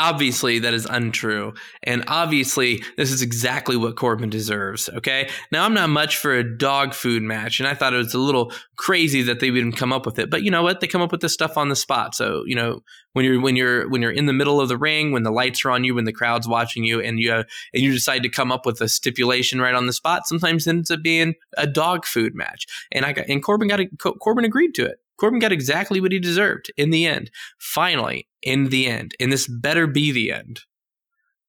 [0.00, 1.52] Obviously that is untrue.
[1.82, 5.28] And obviously this is exactly what corbin deserves okay?
[5.52, 8.18] Now i'm not much for a dog food match and i thought it was a
[8.18, 10.30] little crazy that they even come up with it.
[10.30, 10.80] But you know what?
[10.80, 12.14] They come up with this stuff on the spot.
[12.14, 12.82] So you know
[13.12, 15.64] when you're when you're when you're in the middle of the ring when the lights
[15.64, 18.50] are on you when the crowd's watching you and you and you decide to come
[18.50, 22.04] up with a stipulation right on the spot sometimes it ends up being a dog
[22.06, 22.66] food match.
[22.92, 26.12] And i got and corbin got a, corbin agreed to it Corbin got exactly what
[26.12, 27.30] he deserved in the end.
[27.58, 29.12] Finally, in the end.
[29.20, 30.60] And this better be the end.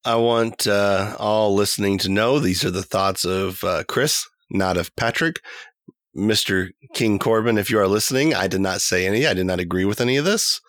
[0.04, 4.76] I want uh, all listening to know these are the thoughts of uh, Chris, not
[4.76, 5.38] of Patrick.
[6.18, 6.72] Mr.
[6.94, 9.26] King Corbin, if you are listening, I did not say any.
[9.26, 10.60] I did not agree with any of this.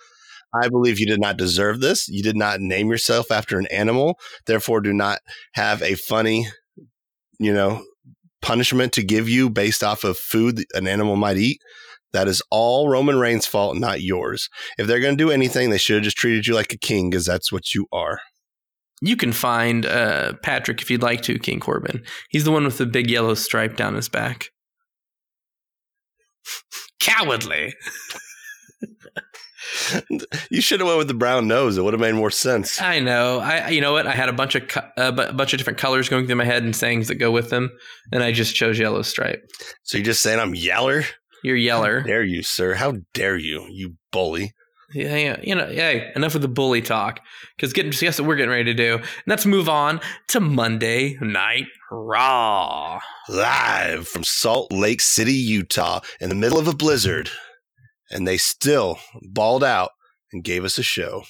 [0.54, 2.06] I believe you did not deserve this.
[2.08, 4.18] You did not name yourself after an animal.
[4.46, 5.18] Therefore, do not
[5.54, 6.46] have a funny,
[7.40, 7.82] you know,
[8.42, 11.60] punishment to give you based off of food an animal might eat.
[12.12, 14.48] That is all Roman Reigns' fault, not yours.
[14.78, 17.10] If they're going to do anything, they should have just treated you like a king
[17.10, 18.20] because that's what you are.
[19.00, 22.04] You can find uh, Patrick if you'd like to, King Corbin.
[22.28, 24.50] He's the one with the big yellow stripe down his back.
[27.00, 27.74] Cowardly.
[30.50, 31.76] you should have went with the brown nose.
[31.76, 32.80] It would have made more sense.
[32.80, 33.40] I know.
[33.40, 34.06] I you know what?
[34.06, 36.44] I had a bunch of co- uh, a bunch of different colors going through my
[36.44, 37.70] head and sayings that go with them,
[38.12, 39.44] and I just chose yellow stripe.
[39.82, 41.04] So you're just saying I'm yeller?
[41.42, 42.00] You're yeller.
[42.00, 42.74] How dare you, sir?
[42.74, 44.52] How dare you, you bully?
[44.94, 47.20] Yeah, yeah, you know, hey, enough of the bully talk.
[47.56, 48.96] Because getting guess what we're getting ready to do.
[48.96, 53.00] And Let's move on to Monday Night Raw.
[53.28, 57.30] Live from Salt Lake City, Utah, in the middle of a blizzard.
[58.10, 59.92] And they still balled out
[60.32, 61.22] and gave us a show.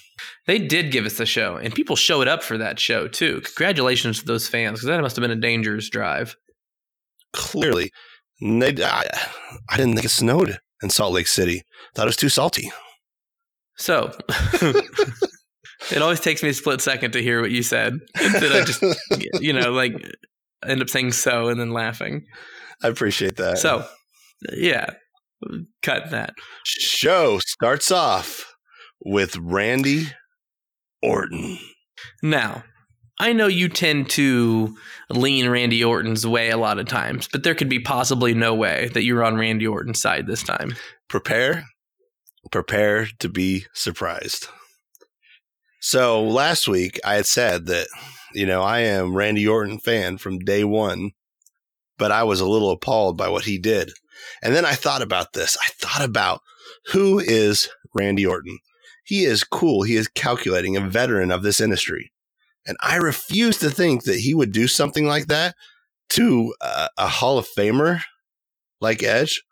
[0.46, 3.40] They did give us a show, and people showed up for that show too.
[3.42, 6.36] Congratulations to those fans, because that must have been a dangerous drive.
[7.32, 7.90] Clearly,
[8.42, 9.04] they, I,
[9.68, 11.62] I didn't think it snowed in Salt Lake City.
[11.94, 12.72] Thought it was too salty.
[13.76, 14.12] So
[15.90, 17.98] it always takes me a split second to hear what you said.
[18.14, 19.94] That I just, you know, like
[20.66, 22.26] end up saying so and then laughing.
[22.82, 23.58] I appreciate that.
[23.58, 23.86] So,
[24.52, 24.90] yeah,
[25.82, 26.34] cut that.
[26.64, 28.54] Show starts off
[29.04, 30.08] with Randy
[31.00, 31.58] Orton.
[32.22, 32.64] Now,
[33.22, 34.76] I know you tend to
[35.08, 38.90] lean Randy Orton's way a lot of times, but there could be possibly no way
[38.94, 40.74] that you're on Randy Orton's side this time.
[41.06, 41.66] Prepare,
[42.50, 44.48] prepare to be surprised.
[45.80, 47.86] So last week I had said that,
[48.34, 51.12] you know, I am Randy Orton fan from day one,
[51.98, 53.92] but I was a little appalled by what he did.
[54.42, 55.56] And then I thought about this.
[55.62, 56.40] I thought about
[56.86, 58.58] who is Randy Orton?
[59.04, 59.84] He is cool.
[59.84, 62.10] He is calculating, a veteran of this industry.
[62.66, 65.54] And I refuse to think that he would do something like that
[66.10, 68.02] to a, a Hall of Famer
[68.80, 69.42] like Edge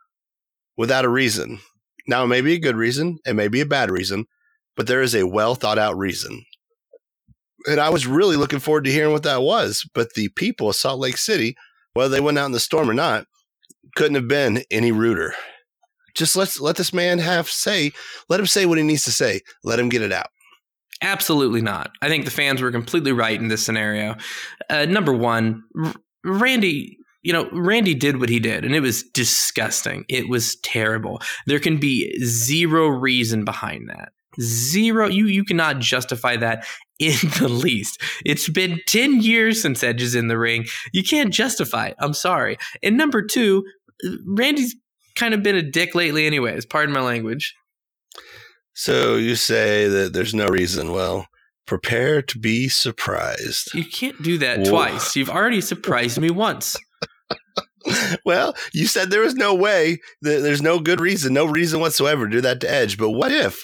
[0.77, 1.61] without a reason.
[2.07, 4.27] Now, it may be a good reason, it may be a bad reason,
[4.77, 6.44] but there is a well thought out reason.
[7.66, 9.87] And I was really looking forward to hearing what that was.
[9.94, 11.57] But the people of Salt Lake City,
[11.92, 13.27] whether they went out in the storm or not,
[13.96, 15.35] couldn't have been any ruder.
[16.14, 17.92] Just let's let this man have say.
[18.29, 19.40] Let him say what he needs to say.
[19.62, 20.29] Let him get it out.
[21.02, 21.92] Absolutely not.
[22.02, 24.16] I think the fans were completely right in this scenario.
[24.68, 29.02] Uh, number one, R- Randy, you know, Randy did what he did, and it was
[29.02, 30.04] disgusting.
[30.08, 31.20] It was terrible.
[31.46, 34.12] There can be zero reason behind that.
[34.40, 35.08] Zero.
[35.08, 36.66] You you cannot justify that
[36.98, 38.00] in the least.
[38.24, 40.66] It's been 10 years since Edge is in the ring.
[40.92, 41.96] You can't justify it.
[41.98, 42.58] I'm sorry.
[42.82, 43.64] And number two,
[44.26, 44.76] Randy's
[45.16, 46.66] kind of been a dick lately, anyways.
[46.66, 47.54] Pardon my language.
[48.74, 50.92] So you say that there's no reason.
[50.92, 51.26] Well,
[51.66, 53.74] prepare to be surprised.
[53.74, 54.70] You can't do that Whoa.
[54.70, 55.16] twice.
[55.16, 56.76] You've already surprised me once.
[58.24, 62.26] well, you said there was no way, that there's no good reason, no reason whatsoever
[62.26, 62.98] to do that to Edge.
[62.98, 63.61] But what if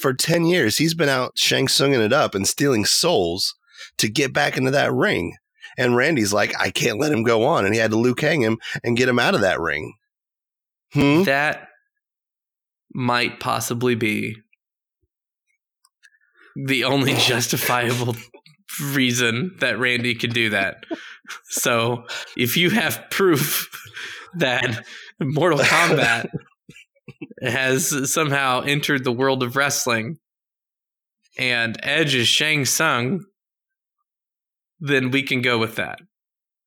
[0.00, 3.54] for 10 years he's been out Shang Tsunging it up and stealing souls
[3.98, 5.34] to get back into that ring?
[5.76, 7.64] And Randy's like, I can't let him go on.
[7.64, 9.94] And he had to Liu Kang him and get him out of that ring.
[10.92, 11.22] Hmm?
[11.22, 11.68] That
[12.92, 14.36] might possibly be
[16.66, 18.16] the only justifiable
[18.92, 20.84] reason that Randy could do that.
[21.50, 22.04] So
[22.36, 23.68] if you have proof
[24.34, 24.84] that
[25.20, 26.28] Mortal Kombat
[27.42, 30.18] has somehow entered the world of wrestling
[31.38, 33.24] and Edge is Shang Tsung,
[34.80, 36.00] then we can go with that.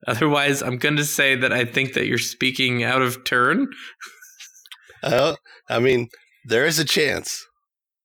[0.08, 3.68] Otherwise, I'm going to say that I think that you're speaking out of turn.
[5.70, 6.10] I mean,
[6.46, 7.46] there is a chance,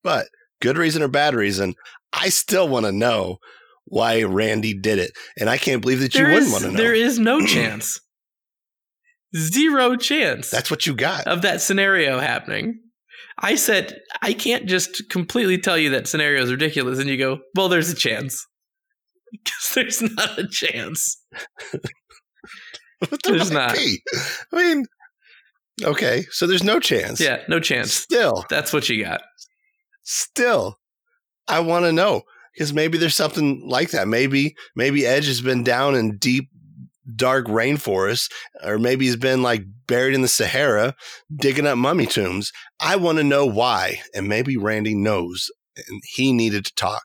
[0.02, 0.26] but
[0.60, 1.74] good reason or bad reason,
[2.12, 3.38] I still want to know
[3.84, 6.70] why Randy did it, and I can't believe that you There wouldn't is- want to
[6.72, 6.76] know.
[6.76, 8.00] There is no chance.
[9.36, 11.26] Zero chance That's what you got.
[11.26, 12.80] of that scenario happening.
[13.38, 16.98] I said, I can't just completely tell you that scenario is ridiculous.
[16.98, 18.44] And you go, well, there's a chance.
[19.32, 21.20] Because there's not a chance.
[21.72, 23.74] There there's not.
[23.74, 24.00] be.
[24.52, 24.86] I mean,
[25.82, 27.20] okay, so there's no chance.
[27.20, 27.92] Yeah, no chance.
[27.92, 29.20] Still, That's what you got.
[30.06, 30.78] Still,
[31.46, 32.22] I want to know
[32.54, 34.08] because maybe there's something like that.
[34.08, 36.48] Maybe, maybe Edge has been down in deep,
[37.14, 38.30] dark rainforest,
[38.64, 40.94] or maybe he's been like buried in the Sahara,
[41.34, 42.52] digging up mummy tombs.
[42.80, 47.04] I want to know why, and maybe Randy knows, and he needed to talk.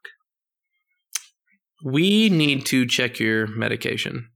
[1.83, 4.30] We need to check your medication.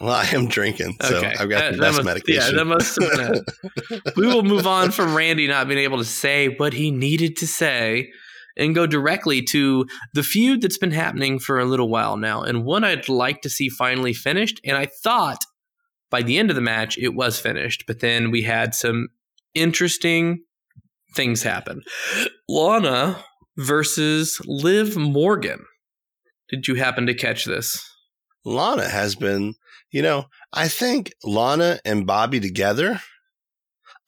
[0.00, 1.34] Well, I am drinking, so Okay.
[1.38, 2.42] I've got That- the best must- medication.
[2.42, 3.44] Yeah, that must have been
[4.02, 4.12] it.
[4.16, 7.46] we will move on from Randy not being able to say what he needed to
[7.46, 8.10] say
[8.56, 12.64] and go directly to the feud that's been happening for a little while now and
[12.64, 14.60] one I'd like to see finally finished.
[14.64, 15.44] And I thought
[16.10, 19.08] by the end of the match it was finished, but then we had some
[19.54, 20.42] interesting
[21.14, 21.82] things happen.
[22.48, 23.24] Lana
[23.56, 25.64] versus Liv Morgan.
[26.48, 27.80] Did you happen to catch this?
[28.44, 29.54] Lana has been,
[29.94, 33.00] you know, I think Lana and Bobby together,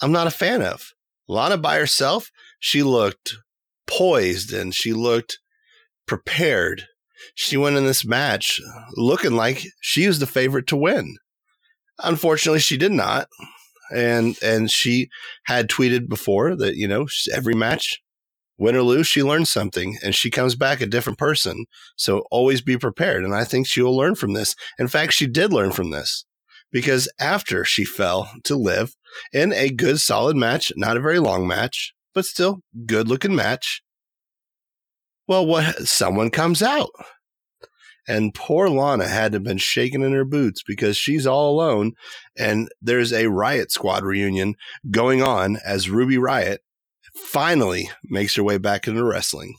[0.03, 0.91] I'm not a fan of.
[1.29, 3.37] Lana by herself, she looked
[3.87, 5.39] poised and she looked
[6.05, 6.87] prepared.
[7.37, 8.61] She went in this match
[8.97, 11.19] looking like she was the favorite to win.
[12.03, 13.29] Unfortunately, she did not.
[13.95, 15.09] And and she
[15.45, 18.03] had tweeted before that, you know, every match,
[18.59, 21.67] win or lose, she learns something and she comes back a different person.
[21.97, 23.25] So always be prepared.
[23.25, 24.55] And I think she will learn from this.
[24.79, 26.25] In fact, she did learn from this
[26.73, 28.97] because after she fell to Liv
[29.33, 33.83] in a good, solid match, not a very long match, but still good looking match.
[35.29, 36.91] Well, what someone comes out.
[38.09, 41.93] And poor Lana had to have been shaking in her boots because she's all alone.
[42.39, 44.55] And there's a Riot Squad reunion
[44.91, 46.61] going on as Ruby Riot
[47.17, 49.55] finally makes her way back into wrestling.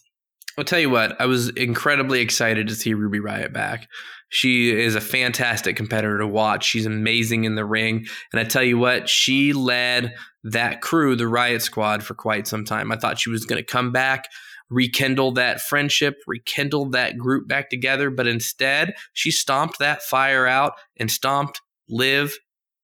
[0.58, 3.88] I'll tell you what, I was incredibly excited to see Ruby Riot back.
[4.30, 6.66] She is a fantastic competitor to watch.
[6.66, 8.08] She's amazing in the ring.
[8.34, 12.66] And I tell you what, she led that crew, the Riot Squad, for quite some
[12.66, 12.92] time.
[12.92, 14.26] I thought she was going to come back,
[14.70, 18.10] rekindle that friendship, rekindle that group back together.
[18.10, 22.36] But instead, she stomped that fire out and stomped Liv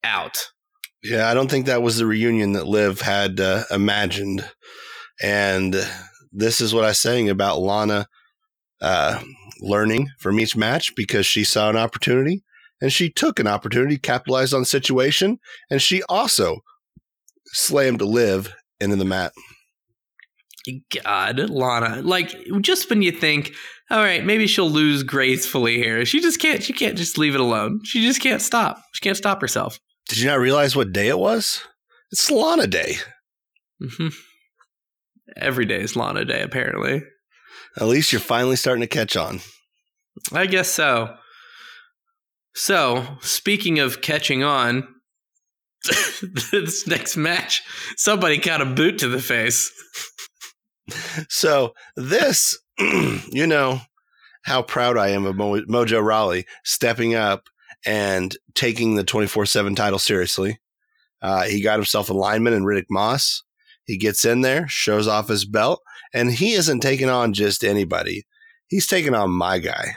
[0.04, 0.53] out.
[1.04, 4.50] Yeah, I don't think that was the reunion that Liv had uh, imagined.
[5.22, 5.76] And
[6.32, 8.08] this is what I was saying about Lana
[8.82, 9.22] uh,
[9.60, 12.44] learning from each match because she saw an opportunity
[12.82, 15.40] and she took an opportunity, capitalized on the situation,
[15.70, 16.60] and she also
[17.46, 19.32] slammed Liv into the mat.
[21.04, 22.02] God, Lana.
[22.02, 23.54] Like just when you think,
[23.90, 26.06] all right, maybe she'll lose gracefully here.
[26.06, 27.82] She just can't she can't just leave it alone.
[27.84, 28.82] She just can't stop.
[28.94, 29.80] She can't stop herself.
[30.10, 31.62] Did you not realize what day it was?
[32.12, 32.96] It's Lana Day.
[33.80, 34.08] hmm
[35.38, 37.02] Every day is Lana Day, apparently.
[37.78, 39.40] At least you're finally starting to catch on.
[40.32, 41.16] I guess so.
[42.54, 44.88] So, speaking of catching on,
[46.52, 47.64] this next match,
[47.98, 49.72] somebody got a boot to the face.
[51.30, 53.80] So this, you know,
[54.44, 57.48] how proud I am of Mo- Mojo Rawley stepping up
[57.86, 60.60] and taking the 24 7 title seriously.
[61.22, 63.44] Uh, he got himself a lineman in Riddick Moss.
[63.86, 65.82] He gets in there, shows off his belt,
[66.14, 68.24] and he isn't taking on just anybody.
[68.68, 69.96] He's taking on my guy.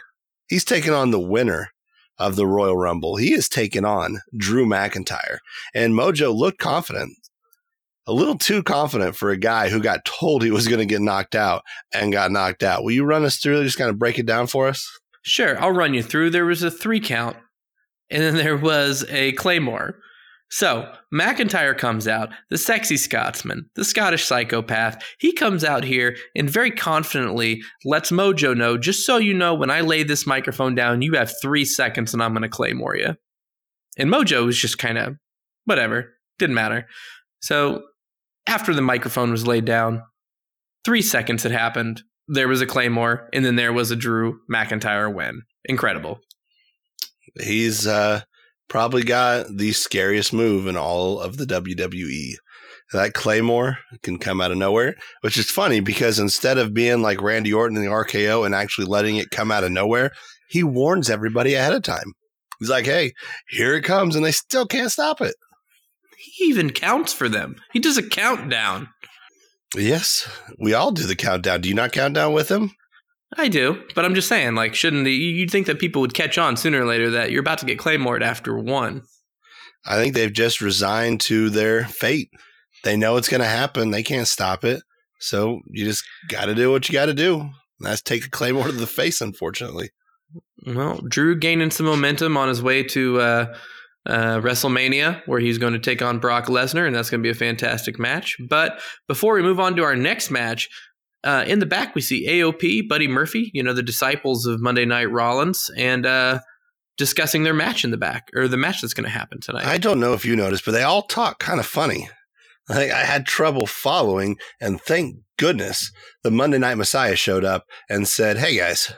[0.49, 1.71] He's taking on the winner
[2.19, 3.17] of the Royal Rumble.
[3.17, 5.39] He is taking on Drew McIntyre.
[5.75, 7.13] And Mojo looked confident
[8.07, 11.01] a little too confident for a guy who got told he was going to get
[11.01, 12.85] knocked out and got knocked out.
[12.85, 14.89] Will you run us through, just kind of break it down for us?
[15.23, 16.31] Sure, I'll run you through.
[16.31, 17.37] There was a three count,
[18.11, 19.99] and then there was a claymore.
[20.49, 25.03] So McIntyre comes out, the sexy Scotsman, the Scottish psychopath.
[25.19, 29.71] He comes out here and very confidently lets Mojo know, just so you know, when
[29.71, 33.17] I lay this microphone down, you have three seconds and I'm going to claymore you.
[33.99, 35.17] And Mojo was just kind of,
[35.65, 36.87] whatever, didn't matter.
[37.41, 37.83] So
[38.47, 40.03] after the microphone was laid down,
[40.85, 42.03] three seconds had happened.
[42.29, 45.43] There was a claymore, and then there was a Drew McIntyre win.
[45.65, 46.21] Incredible.
[47.41, 48.23] He's uh,
[48.69, 52.35] probably got the scariest move in all of the WWE.
[52.93, 57.21] that Claymore can come out of nowhere, which is funny because instead of being like
[57.21, 60.13] Randy Orton in the RKO and actually letting it come out of nowhere,
[60.49, 62.13] he warns everybody ahead of time.
[62.61, 63.13] He's like, hey,
[63.49, 65.35] here it comes, and they still can't stop it.
[66.17, 67.57] He even counts for them.
[67.73, 68.89] He does a countdown.
[69.77, 70.29] Yes,
[70.59, 71.61] we all do the countdown.
[71.61, 72.71] Do you not count down with him?
[73.37, 76.39] I do, but I'm just saying, like, shouldn't the, you'd think that people would catch
[76.39, 79.03] on sooner or later that you're about to get Claymored after one.
[79.85, 82.31] I think they've just resigned to their fate.
[82.85, 83.91] They know it's going to happen.
[83.91, 84.83] They can't stop it.
[85.19, 87.49] So you just got to do what you got to do.
[87.81, 89.91] That's take a Claymore to the face, unfortunately.
[90.67, 93.57] Well, Drew gaining some momentum on his way to uh,
[94.07, 97.31] uh, WrestleMania, where he's going to take on Brock Lesnar, and that's going to be
[97.31, 98.37] a fantastic match.
[98.49, 100.69] But before we move on to our next match,
[101.27, 104.85] uh, in the back we see AOP, Buddy Murphy, you know the disciples of Monday
[104.85, 106.39] Night Rollins, and uh,
[106.97, 109.67] discussing their match in the back or the match that's going to happen tonight.
[109.67, 112.09] I don't know if you noticed, but they all talk kind of funny.
[112.69, 115.91] Like I had trouble following, and thank goodness
[116.23, 118.93] the Monday Night Messiah showed up and said, "Hey guys,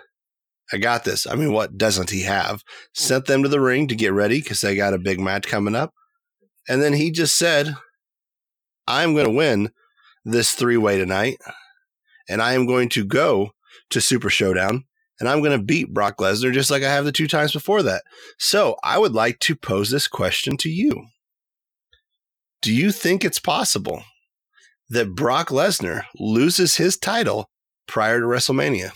[0.71, 2.63] I got this." I mean, what doesn't he have?
[2.95, 5.75] Sent them to the ring to get ready because they got a big match coming
[5.75, 5.95] up,
[6.69, 7.75] and then he just said,
[8.87, 9.71] "I'm going to win
[10.25, 11.39] this three way tonight,
[12.29, 13.51] and I am going to go
[13.91, 14.85] to Super Showdown."
[15.21, 17.83] And I'm going to beat Brock Lesnar just like I have the two times before
[17.83, 18.05] that.
[18.39, 21.07] So I would like to pose this question to you.
[22.63, 24.05] Do you think it's possible
[24.89, 27.51] that Brock Lesnar loses his title
[27.87, 28.93] prior to WrestleMania?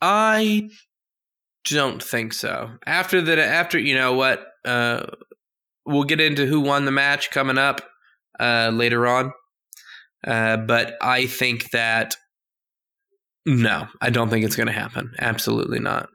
[0.00, 0.70] I
[1.64, 2.70] don't think so.
[2.86, 5.06] After that, after you know what, uh,
[5.84, 7.80] we'll get into who won the match coming up
[8.38, 9.32] uh, later on.
[10.26, 12.16] Uh, but I think that
[13.46, 15.12] no, I don't think it's going to happen.
[15.18, 16.08] Absolutely not.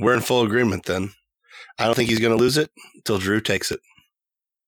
[0.00, 1.12] We're in full agreement then.
[1.78, 3.80] I don't think he's going to lose it until Drew takes it.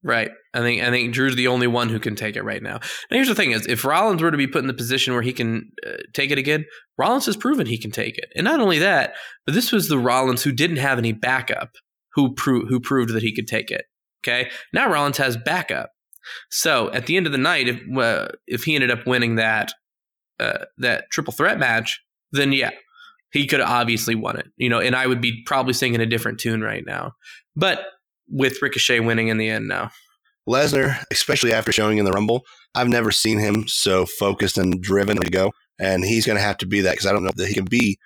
[0.03, 0.31] Right.
[0.55, 2.75] I think I think Drew's the only one who can take it right now.
[2.75, 5.23] Now here's the thing: is if Rollins were to be put in the position where
[5.23, 6.67] he can uh, take it again,
[6.97, 9.15] Rollins has proven he can take it, and not only that,
[9.45, 11.71] but this was the Rollins who didn't have any backup
[12.13, 13.87] who proved who proved that he could take it.
[14.23, 15.91] Okay, now Rollins has backup.
[16.51, 19.73] So at the end of the night, if uh, if he ended up winning that
[20.41, 22.01] uh, that triple threat match,
[22.33, 22.71] then yeah,
[23.33, 24.47] he could obviously won it.
[24.57, 27.13] You know, and I would be probably singing a different tune right now.
[27.57, 27.81] But
[28.29, 29.91] with Ricochet winning in the end now.
[30.49, 32.43] Lesnar, especially after showing in the Rumble,
[32.75, 35.53] I've never seen him so focused and driven to go.
[35.79, 37.67] And he's going to have to be that because I don't know that he can
[37.67, 37.99] be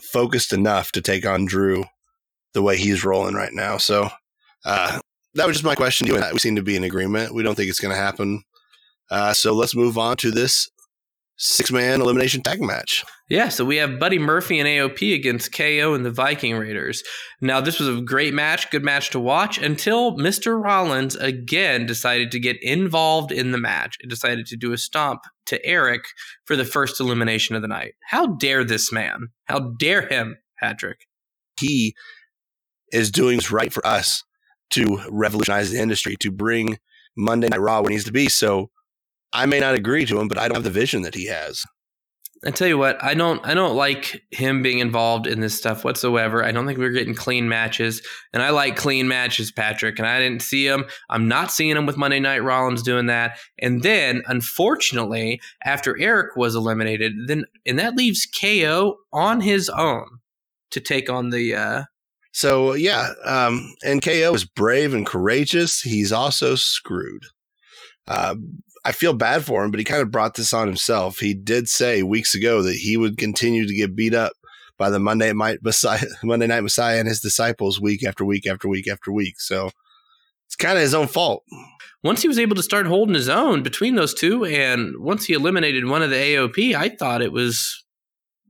[0.00, 1.84] focused enough to take on Drew
[2.52, 3.76] the way he's rolling right now.
[3.76, 4.10] So
[4.64, 5.00] uh,
[5.34, 6.22] that was just my question to you.
[6.32, 7.34] We seem to be in agreement.
[7.34, 8.42] We don't think it's going to happen.
[9.10, 10.70] Uh, so let's move on to this
[11.36, 13.04] six man elimination tag match.
[13.28, 17.02] Yeah, so we have Buddy Murphy and AOP against KO and the Viking Raiders.
[17.40, 20.62] Now, this was a great match, good match to watch until Mr.
[20.62, 25.22] Rollins again decided to get involved in the match and decided to do a stomp
[25.46, 26.04] to Erik
[26.44, 27.94] for the first elimination of the night.
[28.06, 29.28] How dare this man?
[29.46, 31.06] How dare him, Patrick?
[31.58, 31.94] He
[32.92, 34.22] is doing right for us
[34.72, 36.78] to revolutionize the industry, to bring
[37.16, 38.28] Monday Night Raw where it needs to be.
[38.28, 38.70] So
[39.32, 41.64] I may not agree to him, but I don't have the vision that he has.
[42.44, 45.84] I tell you what, I don't I don't like him being involved in this stuff
[45.84, 46.44] whatsoever.
[46.44, 48.02] I don't think we're getting clean matches.
[48.32, 50.86] And I like clean matches, Patrick, and I didn't see him.
[51.08, 53.38] I'm not seeing him with Monday Night Rollins doing that.
[53.60, 60.06] And then unfortunately, after Erik was eliminated, then and that leaves KO on his own
[60.72, 61.82] to take on the uh
[62.32, 65.80] so yeah, um, and KO is brave and courageous.
[65.80, 67.24] He's also screwed.
[68.08, 68.34] Uh,
[68.84, 71.18] I feel bad for him, but he kind of brought this on himself.
[71.18, 74.32] He did say weeks ago that he would continue to get beat up
[74.76, 78.68] by the Monday Night Messiah, Monday Night Messiah and his disciples week after week after
[78.68, 79.38] week after week.
[79.38, 79.70] So
[80.46, 81.44] it's kind of his own fault.
[82.02, 85.34] Once he was able to start holding his own between those two, and once he
[85.34, 87.84] eliminated one of the AOP, I thought it was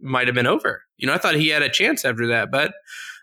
[0.01, 0.83] might have been over.
[0.97, 2.73] You know, I thought he had a chance after that, but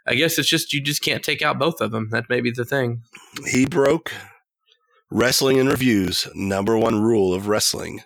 [0.07, 2.09] I guess it's just you just can't take out both of them.
[2.11, 3.03] That may be the thing.
[3.47, 4.11] He broke
[5.11, 8.01] Wrestling in Review's number one rule of wrestling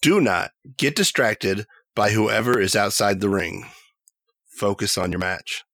[0.00, 3.66] do not get distracted by whoever is outside the ring.
[4.48, 5.64] Focus on your match.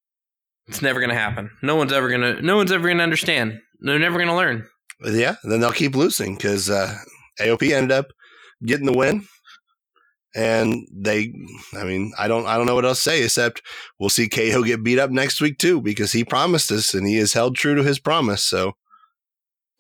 [0.67, 1.51] It's never going to happen.
[1.63, 2.43] No one's ever going to.
[2.43, 3.61] No one's ever going to understand.
[3.81, 4.67] They're never going to learn.
[5.05, 6.97] Yeah, then they'll keep losing because uh,
[7.39, 8.07] AOP ended up
[8.65, 9.27] getting the win,
[10.35, 11.33] and they.
[11.77, 12.47] I mean, I don't.
[12.47, 13.63] I don't know what else to say except
[13.99, 17.17] we'll see KO get beat up next week too because he promised us and he
[17.17, 18.45] has held true to his promise.
[18.45, 18.73] So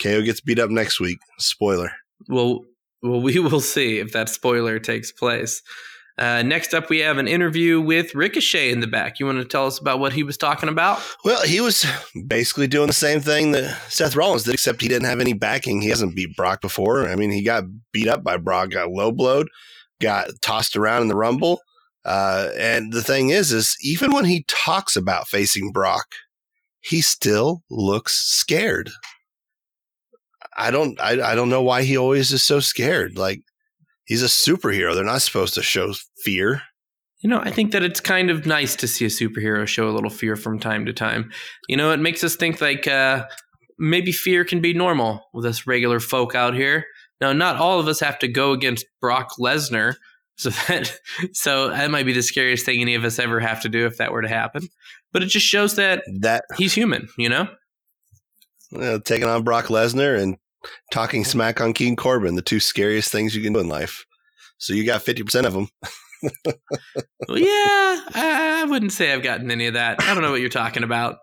[0.02, 1.18] KO gets beat up next week.
[1.38, 1.92] Spoiler.
[2.28, 2.64] Well,
[3.02, 5.62] well, we will see if that spoiler takes place.
[6.16, 9.18] Uh, next up, we have an interview with Ricochet in the back.
[9.18, 11.02] You want to tell us about what he was talking about?
[11.24, 11.84] Well, he was
[12.28, 15.82] basically doing the same thing that Seth Rollins did, except he didn't have any backing.
[15.82, 17.08] He hasn't beat Brock before.
[17.08, 19.48] I mean, he got beat up by Brock, got low blowed,
[20.00, 21.60] got tossed around in the Rumble.
[22.04, 26.06] Uh, and the thing is, is even when he talks about facing Brock,
[26.80, 28.90] he still looks scared.
[30.56, 33.16] I don't, I, I don't know why he always is so scared.
[33.16, 33.40] Like
[34.04, 34.94] he's a superhero.
[34.94, 36.62] They're not supposed to show fear.
[37.20, 39.92] You know, I think that it's kind of nice to see a superhero show a
[39.92, 41.30] little fear from time to time.
[41.68, 43.24] You know, it makes us think like uh,
[43.78, 46.84] maybe fear can be normal with us regular folk out here.
[47.20, 49.94] Now, not all of us have to go against Brock Lesnar.
[50.36, 50.92] So that
[51.32, 53.98] so that might be the scariest thing any of us ever have to do if
[53.98, 54.68] that were to happen.
[55.12, 57.46] But it just shows that That he's human, you know?
[59.04, 60.36] taking on Brock Lesnar and
[60.90, 64.04] talking smack on King Corbin, the two scariest things you can do in life.
[64.58, 65.68] So you got 50% of them.
[67.28, 70.02] Well, yeah, I, I wouldn't say I've gotten any of that.
[70.02, 71.18] I don't know what you're talking about.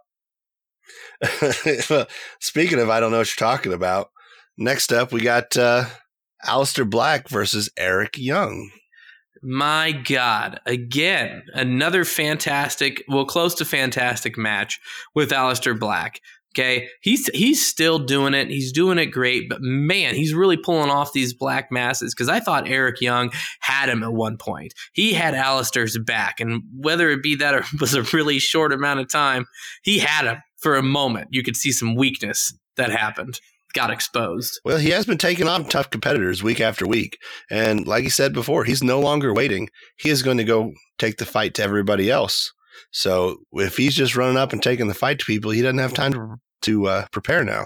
[2.39, 4.09] Speaking of, I don't know what you're talking about.
[4.61, 5.85] Next up, we got uh,
[6.45, 8.69] Aleister Black versus Eric Young.
[9.41, 14.79] My God, again, another fantastic, well, close to fantastic match
[15.15, 16.19] with Aleister Black.
[16.53, 18.49] Okay, he's he's still doing it.
[18.49, 22.13] He's doing it great, but man, he's really pulling off these black masses.
[22.13, 23.31] Because I thought Eric Young
[23.61, 24.75] had him at one point.
[24.93, 28.99] He had Aleister's back, and whether it be that or was a really short amount
[28.99, 29.47] of time,
[29.81, 31.29] he had him for a moment.
[31.31, 33.39] You could see some weakness that happened,
[33.73, 34.59] got exposed.
[34.63, 37.17] Well, he has been taking on tough competitors week after week.
[37.49, 39.69] And like he said before, he's no longer waiting.
[39.97, 42.51] He is going to go take the fight to everybody else.
[42.91, 45.93] So if he's just running up and taking the fight to people, he doesn't have
[45.93, 47.65] time to, to uh, prepare now.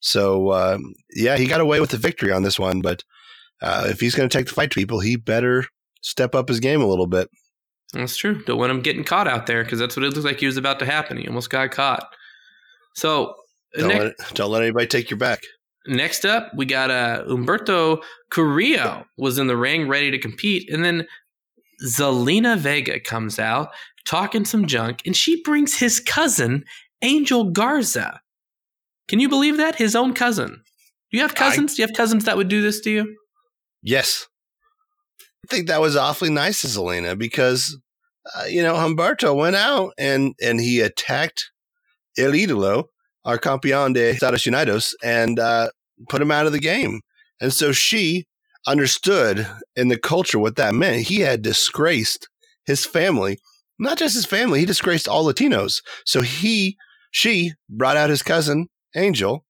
[0.00, 0.78] So uh,
[1.14, 2.80] yeah, he got away with the victory on this one.
[2.80, 3.02] But
[3.62, 5.64] uh, if he's going to take the fight to people, he better
[6.02, 7.28] step up his game a little bit.
[7.92, 8.42] That's true.
[8.44, 10.56] Don't want him getting caught out there because that's what it looked like he was
[10.56, 11.16] about to happen.
[11.16, 12.06] He almost got caught.
[12.94, 13.34] So
[13.76, 15.42] Don't, ne- let, don't let anybody take your back.
[15.86, 20.84] next up, we got uh, Humberto Carrillo was in the ring ready to compete, and
[20.84, 21.06] then
[21.84, 23.68] Zelina Vega comes out
[24.04, 26.64] talking some junk, and she brings his cousin
[27.02, 28.20] Angel Garza.
[29.08, 29.76] Can you believe that?
[29.76, 30.62] His own cousin.
[31.10, 31.74] Do you have cousins?
[31.74, 33.16] do you have cousins that would do this to you?
[33.82, 34.26] Yes.
[35.44, 37.78] I think that was awfully nice of Zelina because,
[38.34, 41.50] uh, you know, Humberto went out and, and he attacked
[42.16, 42.84] El Idolo,
[43.24, 45.70] our campeón de Estados Unidos, and uh,
[46.08, 47.00] put him out of the game.
[47.40, 48.26] And so she
[48.66, 49.46] understood
[49.76, 51.08] in the culture what that meant.
[51.08, 52.28] He had disgraced
[52.66, 53.38] his family,
[53.78, 55.82] not just his family, he disgraced all Latinos.
[56.06, 56.76] So he,
[57.10, 59.44] she brought out his cousin, Angel,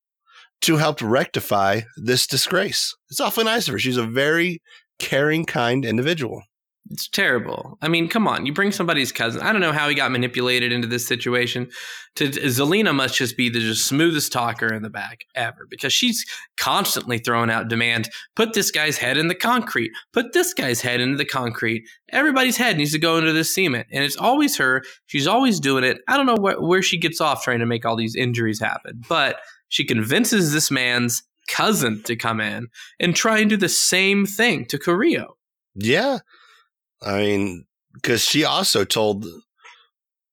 [0.62, 2.96] to help rectify this disgrace.
[3.10, 3.78] It's awfully nice of her.
[3.78, 4.62] She's a very
[4.98, 6.42] caring, kind individual.
[6.90, 7.78] It's terrible.
[7.80, 8.44] I mean, come on.
[8.44, 9.40] You bring somebody's cousin.
[9.40, 11.70] I don't know how he got manipulated into this situation.
[12.16, 16.26] To Zelina must just be the just smoothest talker in the back ever because she's
[16.58, 18.10] constantly throwing out demand.
[18.36, 19.92] Put this guy's head in the concrete.
[20.12, 21.88] Put this guy's head into the concrete.
[22.10, 24.82] Everybody's head needs to go into this cement, and it's always her.
[25.06, 26.02] She's always doing it.
[26.06, 29.02] I don't know where, where she gets off trying to make all these injuries happen,
[29.08, 32.68] but she convinces this man's cousin to come in
[33.00, 35.36] and try and do the same thing to Carrillo.
[35.74, 36.18] Yeah.
[37.02, 39.26] I mean, because she also told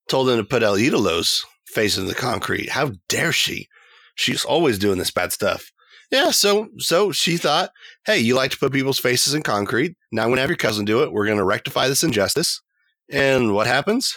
[0.10, 2.70] told him to put El Idolo's face in the concrete.
[2.70, 3.68] How dare she?
[4.16, 5.72] She's always doing this bad stuff.
[6.12, 7.72] Yeah, so so she thought,
[8.06, 9.96] hey, you like to put people's faces in concrete.
[10.12, 11.14] Now I'm gonna have your cousin do it.
[11.14, 12.62] We're gonna rectify this injustice.
[13.10, 14.14] And what happens?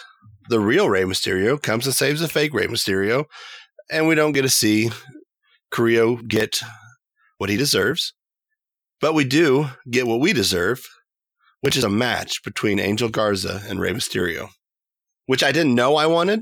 [0.49, 3.25] The real Rey Mysterio comes and saves the fake Rey Mysterio,
[3.89, 4.91] and we don't get to see
[5.71, 6.59] Carrillo get
[7.37, 8.13] what he deserves.
[9.01, 10.85] But we do get what we deserve,
[11.65, 14.49] which is a match between Angel Garza and Rey Mysterio,
[15.25, 16.41] which I didn't know I wanted,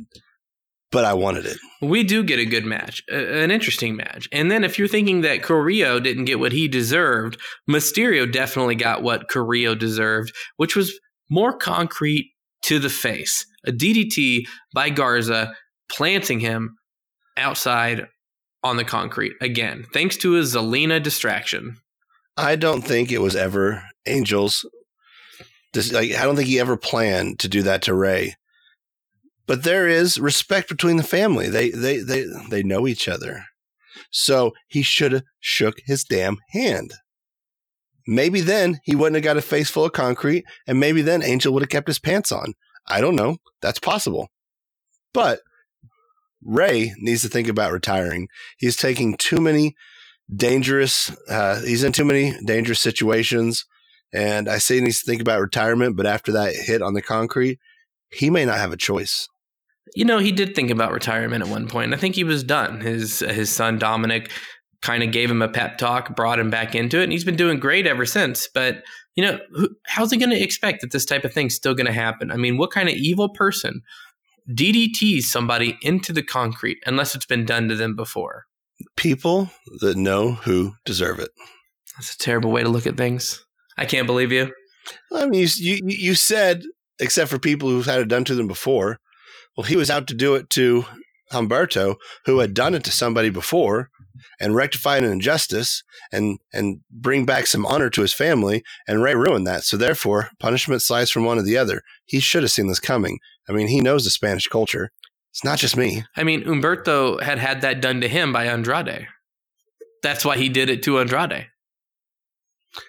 [0.91, 1.57] but I wanted it.
[1.81, 4.27] We do get a good match, an interesting match.
[4.33, 9.01] And then if you're thinking that Carrillo didn't get what he deserved, Mysterio definitely got
[9.01, 10.99] what Carrillo deserved, which was
[11.29, 13.45] more concrete to the face.
[13.65, 14.41] A DDT
[14.73, 15.55] by Garza
[15.89, 16.75] planting him
[17.37, 18.07] outside
[18.61, 21.77] on the concrete again, thanks to a Zelina distraction.
[22.35, 24.65] I don't think it was ever Angel's.
[25.75, 28.35] Like, I don't think he ever planned to do that to Rey.
[29.45, 31.49] But there is respect between the family.
[31.49, 33.45] They they they they know each other.
[34.11, 36.93] So he should have shook his damn hand.
[38.07, 41.53] Maybe then he wouldn't have got a face full of concrete, and maybe then Angel
[41.53, 42.53] would have kept his pants on.
[42.87, 43.37] I don't know.
[43.61, 44.29] That's possible.
[45.13, 45.41] But
[46.43, 48.27] Rey needs to think about retiring.
[48.57, 49.75] He's taking too many
[50.33, 51.15] dangerous.
[51.29, 53.65] Uh, he's in too many dangerous situations,
[54.13, 57.01] And I say he needs to think about retirement, but after that hit on the
[57.01, 57.59] concrete,
[58.11, 59.27] he may not have a choice.
[59.95, 61.93] You know, he did think about retirement at one point.
[61.93, 62.81] I think he was done.
[62.81, 64.31] His his son Dominic
[64.81, 67.35] kind of gave him a pep talk, brought him back into it, and he's been
[67.35, 68.47] doing great ever since.
[68.53, 68.83] But
[69.15, 71.87] you know, who, how's he going to expect that this type of thing's still going
[71.87, 72.31] to happen?
[72.31, 73.81] I mean, what kind of evil person
[74.49, 78.45] DDTs somebody into the concrete unless it's been done to them before?
[78.95, 79.49] People
[79.81, 81.29] that know who deserve it.
[81.95, 83.45] That's a terrible way to look at things.
[83.77, 84.53] I can't believe you.
[85.11, 86.63] I mean, you you, you said
[86.99, 88.99] except for people who've had it done to them before.
[89.55, 90.85] Well, he was out to do it to
[91.31, 91.95] Humberto,
[92.25, 93.89] who had done it to somebody before
[94.39, 98.63] and rectified an injustice and and bring back some honor to his family.
[98.87, 99.63] And Rey ruined that.
[99.63, 101.81] So therefore, punishment slides from one to the other.
[102.05, 103.19] He should have seen this coming.
[103.49, 104.91] I mean, he knows the Spanish culture.
[105.31, 106.05] It's not just me.
[106.15, 109.07] I mean, Humberto had had that done to him by Andrade.
[110.03, 111.47] That's why he did it to Andrade.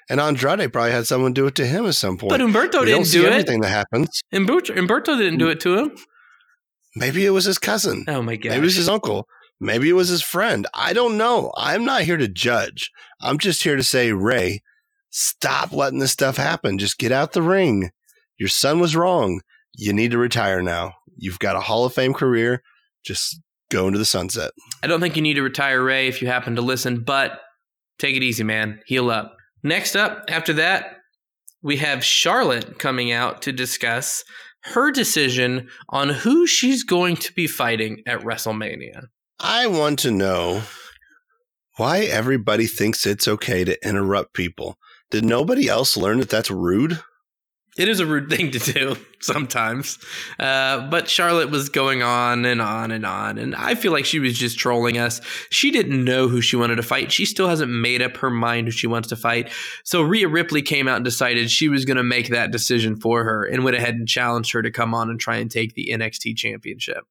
[0.08, 2.30] And Andrade probably had someone do it to him at some point.
[2.30, 3.32] But Humberto we didn't don't see do it.
[3.32, 4.20] everything that happens.
[4.32, 5.96] Humberto didn't do it to him.
[6.96, 8.04] Maybe it was his cousin.
[8.08, 8.50] Oh my god!
[8.50, 9.26] Maybe it was his uncle.
[9.60, 10.66] Maybe it was his friend.
[10.74, 11.52] I don't know.
[11.56, 12.90] I'm not here to judge.
[13.20, 14.62] I'm just here to say, Rey,
[15.10, 16.78] stop letting this stuff happen.
[16.78, 17.90] Just get out the ring.
[18.38, 19.40] Your son was wrong.
[19.76, 20.94] You need to retire now.
[21.16, 22.62] You've got a Hall of Fame career.
[23.04, 24.50] Just go into the sunset.
[24.82, 27.40] I don't think you need to retire Rey, if you happen to listen, but
[27.98, 28.80] take it easy, man.
[28.86, 29.36] Heal up.
[29.64, 30.98] Next up, after that,
[31.62, 34.22] we have Charlotte coming out to discuss
[34.64, 39.06] her decision on who she's going to be fighting at WrestleMania.
[39.40, 40.62] I want to know
[41.76, 44.76] why everybody thinks it's okay to interrupt people.
[45.10, 47.00] Did nobody else learn that that's rude?
[47.76, 49.98] It is a rude thing to do sometimes.
[50.38, 53.38] Uh, but Charlotte was going on and on and on.
[53.38, 55.20] And I feel like she was just trolling us.
[55.50, 57.12] She didn't know who she wanted to fight.
[57.12, 59.50] She still hasn't made up her mind who she wants to fight.
[59.84, 63.24] So Rhea Ripley came out and decided she was going to make that decision for
[63.24, 65.90] her and went ahead and challenged her to come on and try and take the
[65.92, 67.04] NXT championship.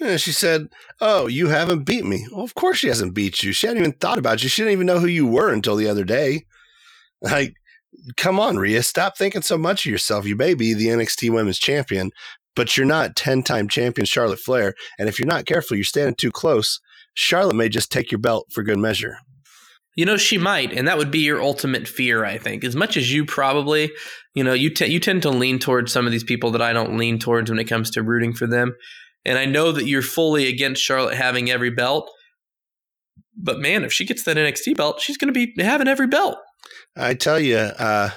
[0.00, 0.68] And she said,
[1.00, 2.26] Oh, you haven't beat me.
[2.32, 3.52] Well, of course she hasn't beat you.
[3.52, 4.48] She hadn't even thought about you.
[4.48, 6.46] She didn't even know who you were until the other day.
[7.20, 7.54] Like,
[8.16, 10.26] come on, Rhea, stop thinking so much of yourself.
[10.26, 12.10] You may be the NXT Women's Champion,
[12.54, 14.74] but you're not 10 time champion Charlotte Flair.
[14.98, 16.80] And if you're not careful, you're standing too close.
[17.14, 19.18] Charlotte may just take your belt for good measure.
[19.94, 22.64] You know, she might, and that would be your ultimate fear, I think.
[22.64, 23.92] As much as you probably,
[24.34, 26.72] you know, you, t- you tend to lean towards some of these people that I
[26.72, 28.74] don't lean towards when it comes to rooting for them.
[29.26, 32.10] And I know that you're fully against Charlotte having every belt.
[33.36, 36.38] But man, if she gets that NXT belt, she's going to be having every belt.
[36.96, 38.10] I tell you, uh,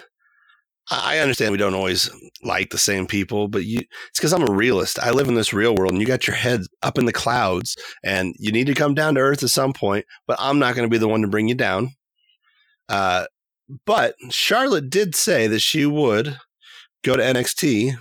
[0.91, 2.09] I understand we don't always
[2.43, 4.99] like the same people, but you, it's because I'm a realist.
[4.99, 7.75] I live in this real world, and you got your head up in the clouds,
[8.03, 10.05] and you need to come down to earth at some point.
[10.27, 11.95] But I'm not going to be the one to bring you down.
[12.87, 13.25] Uh,
[13.85, 16.37] but Charlotte did say that she would
[17.03, 17.97] go to NXT,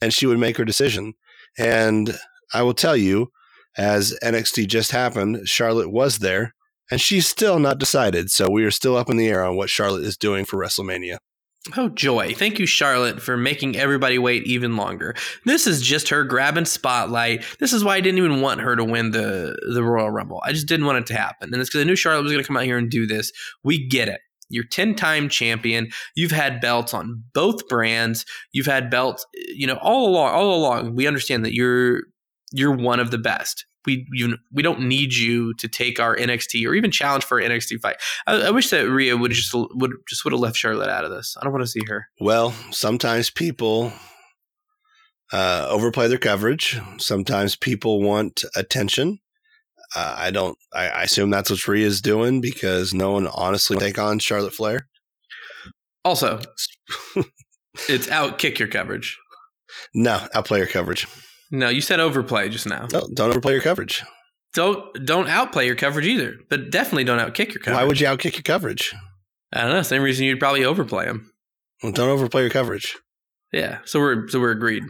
[0.00, 1.14] and she would make her decision.
[1.58, 2.18] And
[2.54, 3.30] I will tell you,
[3.76, 6.54] as NXT just happened, Charlotte was there,
[6.90, 8.30] and she's still not decided.
[8.30, 11.18] So we are still up in the air on what Charlotte is doing for WrestleMania.
[11.76, 12.32] Oh, joy.
[12.32, 15.16] Thank you, Charlotte, for making everybody wait even longer.
[15.44, 17.44] This is just her grabbing spotlight.
[17.58, 20.40] This is why I didn't even want her to win the, the Royal Rumble.
[20.44, 21.52] I just didn't want it to happen.
[21.52, 23.32] And it's because I knew Charlotte was going to come out here and do this.
[23.64, 24.20] We get it.
[24.48, 25.88] You're 10 time champion.
[26.14, 28.24] You've had belts on both brands.
[28.52, 30.94] You've had belts, you know, all along, all along.
[30.94, 32.02] We understand that you're,
[32.52, 36.66] you're one of the best we you, we don't need you to take our NXT
[36.66, 37.96] or even challenge for an NXT fight.
[38.26, 41.10] I, I wish that Rhea would just would just would have left Charlotte out of
[41.10, 41.36] this.
[41.40, 42.08] I don't want to see her.
[42.20, 43.92] Well, sometimes people
[45.32, 46.78] uh, overplay their coverage.
[46.98, 49.20] Sometimes people want attention.
[49.94, 50.58] Uh, I don't.
[50.72, 54.54] I, I assume that's what Rhea is doing because no one honestly take on Charlotte
[54.54, 54.88] Flair.
[56.04, 56.40] Also,
[57.88, 59.18] it's out kick your coverage.
[59.94, 61.06] No, outplay your coverage.
[61.50, 62.88] No, you said overplay just now.
[62.92, 64.02] No, don't overplay your coverage.
[64.54, 67.76] Don't don't outplay your coverage either, but definitely don't outkick your coverage.
[67.76, 68.94] Why would you outkick your coverage?
[69.52, 69.82] I don't know.
[69.82, 71.30] Same reason you'd probably overplay them.
[71.82, 72.96] Well, don't overplay your coverage.
[73.52, 74.84] Yeah, so we're so we're agreed.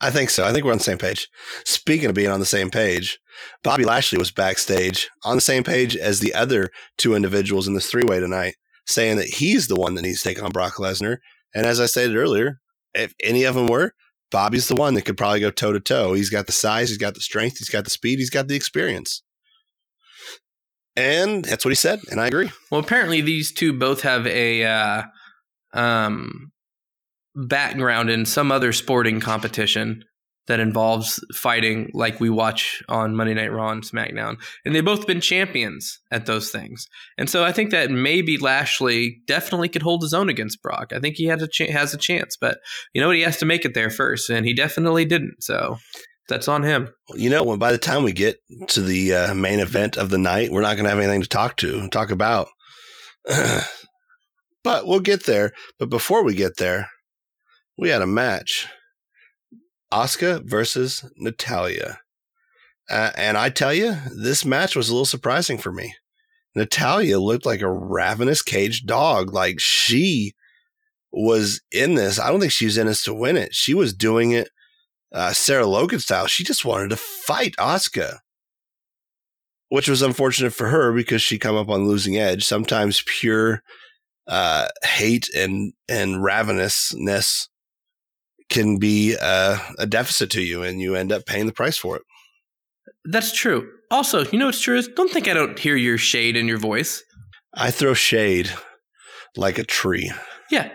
[0.00, 0.44] I think so.
[0.44, 1.28] I think we're on the same page.
[1.64, 3.18] Speaking of being on the same page,
[3.64, 7.90] Bobby Lashley was backstage on the same page as the other two individuals in this
[7.90, 8.54] three way tonight,
[8.86, 11.18] saying that he's the one that needs to take on Brock Lesnar.
[11.54, 12.60] And as I stated earlier,
[12.94, 13.92] if any of them were,
[14.30, 16.12] Bobby's the one that could probably go toe to toe.
[16.12, 18.56] He's got the size, he's got the strength, he's got the speed, he's got the
[18.56, 19.22] experience.
[20.96, 22.50] And that's what he said, and I agree.
[22.70, 25.02] Well, apparently these two both have a uh,
[25.72, 26.50] um,
[27.36, 30.04] background in some other sporting competition.
[30.48, 34.38] That involves fighting like we watch on Monday Night Raw and SmackDown.
[34.64, 36.88] And they've both been champions at those things.
[37.16, 40.92] And so I think that maybe Lashley definitely could hold his own against Brock.
[40.92, 42.58] I think he had a ch- has a chance, but
[42.94, 43.16] you know what?
[43.16, 45.42] He has to make it there first, and he definitely didn't.
[45.42, 45.76] So
[46.28, 46.88] that's on him.
[47.14, 48.38] You know, when by the time we get
[48.68, 51.28] to the uh, main event of the night, we're not going to have anything to
[51.28, 52.48] talk to, talk about.
[54.64, 55.52] but we'll get there.
[55.78, 56.88] But before we get there,
[57.76, 58.66] we had a match
[59.92, 62.00] Asuka versus Natalya.
[62.90, 65.94] Uh, and I tell you, this match was a little surprising for me.
[66.54, 69.32] Natalya looked like a ravenous caged dog.
[69.32, 70.32] Like she
[71.12, 72.18] was in this.
[72.18, 73.54] I don't think she was in this to win it.
[73.54, 74.48] She was doing it
[75.12, 76.26] uh, Sarah Logan style.
[76.26, 78.20] She just wanted to fight Oscar,
[79.68, 82.44] which was unfortunate for her because she come up on losing edge.
[82.44, 83.62] Sometimes pure
[84.26, 87.48] uh, hate and and ravenousness
[88.48, 91.96] can be uh, a deficit to you, and you end up paying the price for
[91.96, 92.02] it.
[93.04, 93.68] That's true.
[93.90, 96.58] Also, you know what's true is don't think I don't hear your shade in your
[96.58, 97.02] voice.
[97.54, 98.50] I throw shade
[99.36, 100.12] like a tree.
[100.50, 100.70] Yeah.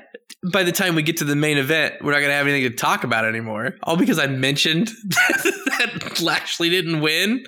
[0.51, 2.69] By the time we get to the main event, we're not going to have anything
[2.69, 3.75] to talk about anymore.
[3.83, 7.43] All because I mentioned that Lashley didn't win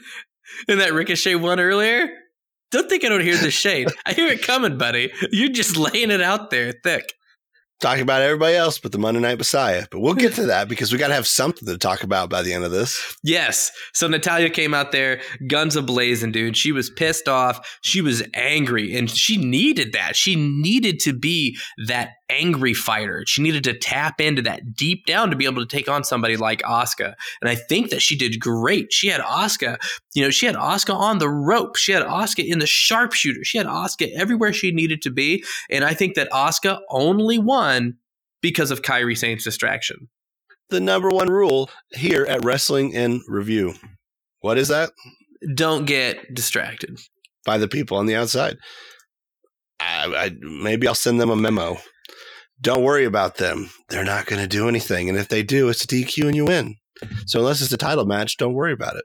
[0.68, 2.08] and that Ricochet won earlier.
[2.72, 3.90] Don't think I don't hear the shade.
[4.06, 5.12] I hear it coming, buddy.
[5.32, 7.14] You're just laying it out there thick
[7.80, 9.86] talking about everybody else but the Monday Night Messiah.
[9.92, 12.42] But we'll get to that because we got to have something to talk about by
[12.42, 13.18] the end of this.
[13.24, 13.72] Yes.
[13.94, 16.58] So Natalya came out there, guns ablazing, dude.
[16.58, 17.78] She was pissed off.
[17.82, 20.16] She was angry, and she needed that.
[20.16, 21.58] She needed to be
[21.88, 23.24] that angry fighter.
[23.28, 26.38] She needed to tap into that deep down to be able to take on somebody
[26.38, 27.14] like Asuka.
[27.42, 28.92] And I think that she did great.
[28.92, 29.78] She had Asuka,
[30.14, 31.76] you know, she had Asuka on the rope.
[31.76, 33.44] She had Asuka in the sharpshooter.
[33.44, 35.44] She had Asuka everywhere she needed to be.
[35.70, 37.98] And I think that Asuka only won
[38.42, 40.10] because of Kairi Sane's distraction.
[40.70, 43.76] The number one rule here at Wrestling in Review.
[44.42, 44.92] What is that?
[45.54, 47.00] Don't get distracted
[47.46, 48.58] by the people on the outside.
[49.80, 51.78] I, I, maybe I'll send them a memo
[52.62, 53.70] don't worry about them.
[53.90, 55.10] They're not going to do anything.
[55.10, 56.76] And if they do, it's a DQ and you win.
[57.26, 59.04] So unless it's a title match, don't worry about it.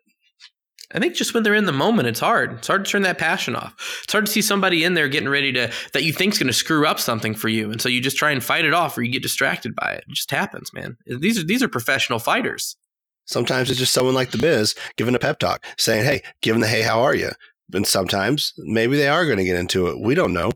[0.93, 2.55] I think just when they're in the moment, it's hard.
[2.55, 4.01] It's hard to turn that passion off.
[4.03, 6.53] It's hard to see somebody in there getting ready to that you think's going to
[6.53, 9.03] screw up something for you, and so you just try and fight it off, or
[9.03, 10.05] you get distracted by it.
[10.09, 10.97] It just happens, man.
[11.07, 12.77] These are these are professional fighters.
[13.25, 16.61] Sometimes it's just someone like the Miz giving a pep talk, saying, "Hey, give giving
[16.61, 17.31] the hey, how are you?"
[17.73, 20.01] And sometimes maybe they are going to get into it.
[20.01, 20.51] We don't know,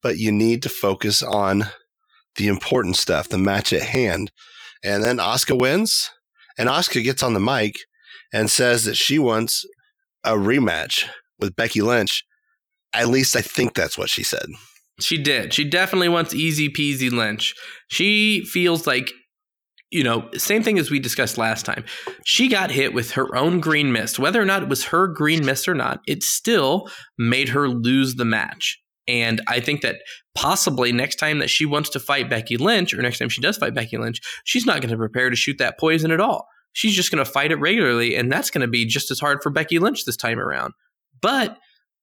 [0.00, 1.66] but you need to focus on
[2.36, 4.30] the important stuff, the match at hand.
[4.82, 6.10] And then Asuka wins,
[6.58, 7.76] and Asuka gets on the mic
[8.32, 9.64] and says that she wants
[10.24, 11.06] a rematch
[11.38, 12.24] with Becky Lynch.
[12.92, 14.46] At least I think that's what she said.
[15.00, 15.52] She did.
[15.52, 17.54] She definitely wants easy peasy Lynch.
[17.88, 19.12] She feels like,
[19.90, 21.84] you know, same thing as we discussed last time.
[22.24, 24.18] She got hit with her own green mist.
[24.18, 28.14] Whether or not it was her green mist or not, it still made her lose
[28.14, 28.80] the match.
[29.06, 29.96] And I think that
[30.34, 33.56] possibly next time that she wants to fight Becky Lynch, or next time she does
[33.56, 36.46] fight Becky Lynch, she's not going to prepare to shoot that poison at all.
[36.72, 39.42] She's just going to fight it regularly, and that's going to be just as hard
[39.42, 40.72] for Becky Lynch this time around.
[41.20, 41.56] But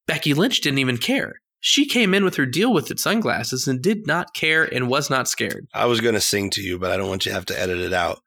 [0.08, 1.36] Becky Lynch didn't even care.
[1.60, 5.10] She came in with her deal with its sunglasses and did not care and was
[5.10, 5.68] not scared.
[5.74, 7.60] I was going to sing to you, but I don't want you to have to
[7.60, 8.20] edit it out.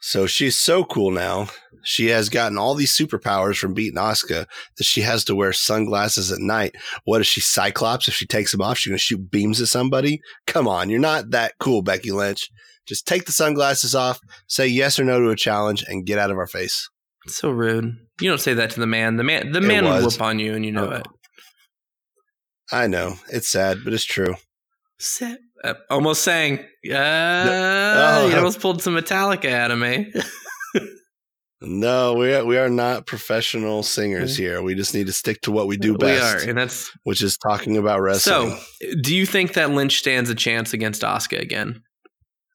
[0.00, 1.48] So she's so cool now.
[1.82, 6.32] She has gotten all these superpowers from beating Asuka that she has to wear sunglasses
[6.32, 6.74] at night.
[7.04, 8.08] What is she, Cyclops?
[8.08, 10.20] If she takes them off, she's going to shoot beams at somebody?
[10.46, 12.50] Come on, you're not that cool, Becky Lynch.
[12.86, 16.30] Just take the sunglasses off, say yes or no to a challenge, and get out
[16.30, 16.88] of our face.
[17.26, 17.96] so rude.
[18.20, 19.16] You don't say that to the man.
[19.16, 20.96] The man, the man will whoop on you, and you know oh.
[20.96, 21.06] it.
[22.72, 24.34] I know it's sad, but it's true.
[24.98, 25.38] Sad.
[25.64, 26.58] Uh, almost saying,
[26.90, 30.12] uh, oh, you almost pulled some Metallica out of me.
[31.60, 34.62] no, we are, we are not professional singers here.
[34.62, 36.36] We just need to stick to what we do best.
[36.36, 38.50] We are, and that's which is talking about wrestling.
[38.80, 41.82] So, do you think that Lynch stands a chance against Oscar again?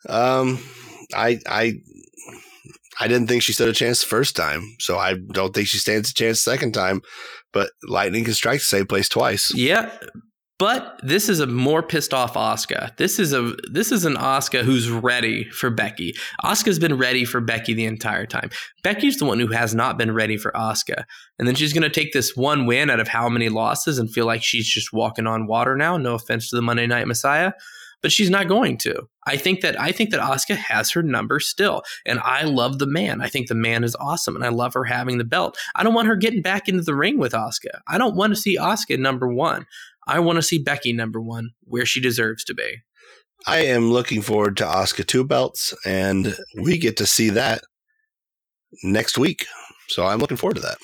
[0.07, 0.59] Um,
[1.13, 1.73] I I
[2.99, 5.77] I didn't think she stood a chance the first time, so I don't think she
[5.77, 7.01] stands a chance the second time.
[7.51, 9.53] But lightning can strike the same place twice.
[9.53, 9.91] Yeah,
[10.61, 12.91] but this is a more pissed off Oscar.
[12.97, 16.13] This is a this is an Oscar who's ready for Becky.
[16.43, 18.51] Oscar's been ready for Becky the entire time.
[18.83, 21.05] Becky's the one who has not been ready for Oscar.
[21.39, 24.13] And then she's going to take this one win out of how many losses and
[24.13, 25.97] feel like she's just walking on water now.
[25.97, 27.53] No offense to the Monday Night Messiah,
[28.03, 29.07] but she's not going to.
[29.25, 32.87] I think that I think that Oscar has her number still, and I love the
[32.87, 33.21] man.
[33.21, 35.57] I think the man is awesome, and I love her having the belt.
[35.75, 37.81] I don't want her getting back into the ring with Oscar.
[37.87, 39.65] I don't want to see Oscar number one.
[40.07, 42.77] I want to see Becky number one where she deserves to be.
[43.47, 47.61] I am looking forward to Oscar two belts, and we get to see that
[48.83, 49.45] next week.
[49.89, 50.77] So I'm looking forward to that.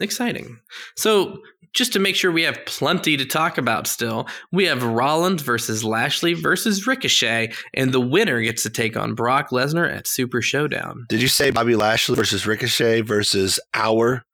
[0.00, 0.58] Exciting.
[0.96, 1.38] So,
[1.72, 5.82] just to make sure we have plenty to talk about still, we have Rollins versus
[5.82, 11.06] Lashley versus Ricochet, and the winner gets to take on Brock Lesnar at Super Showdown.
[11.08, 14.24] Did you say Bobby Lashley versus Ricochet versus our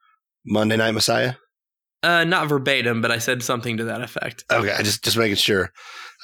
[0.45, 1.35] Monday Night Messiah?
[2.03, 4.45] Uh, not verbatim, but I said something to that effect.
[4.51, 5.71] Okay, I just just making sure.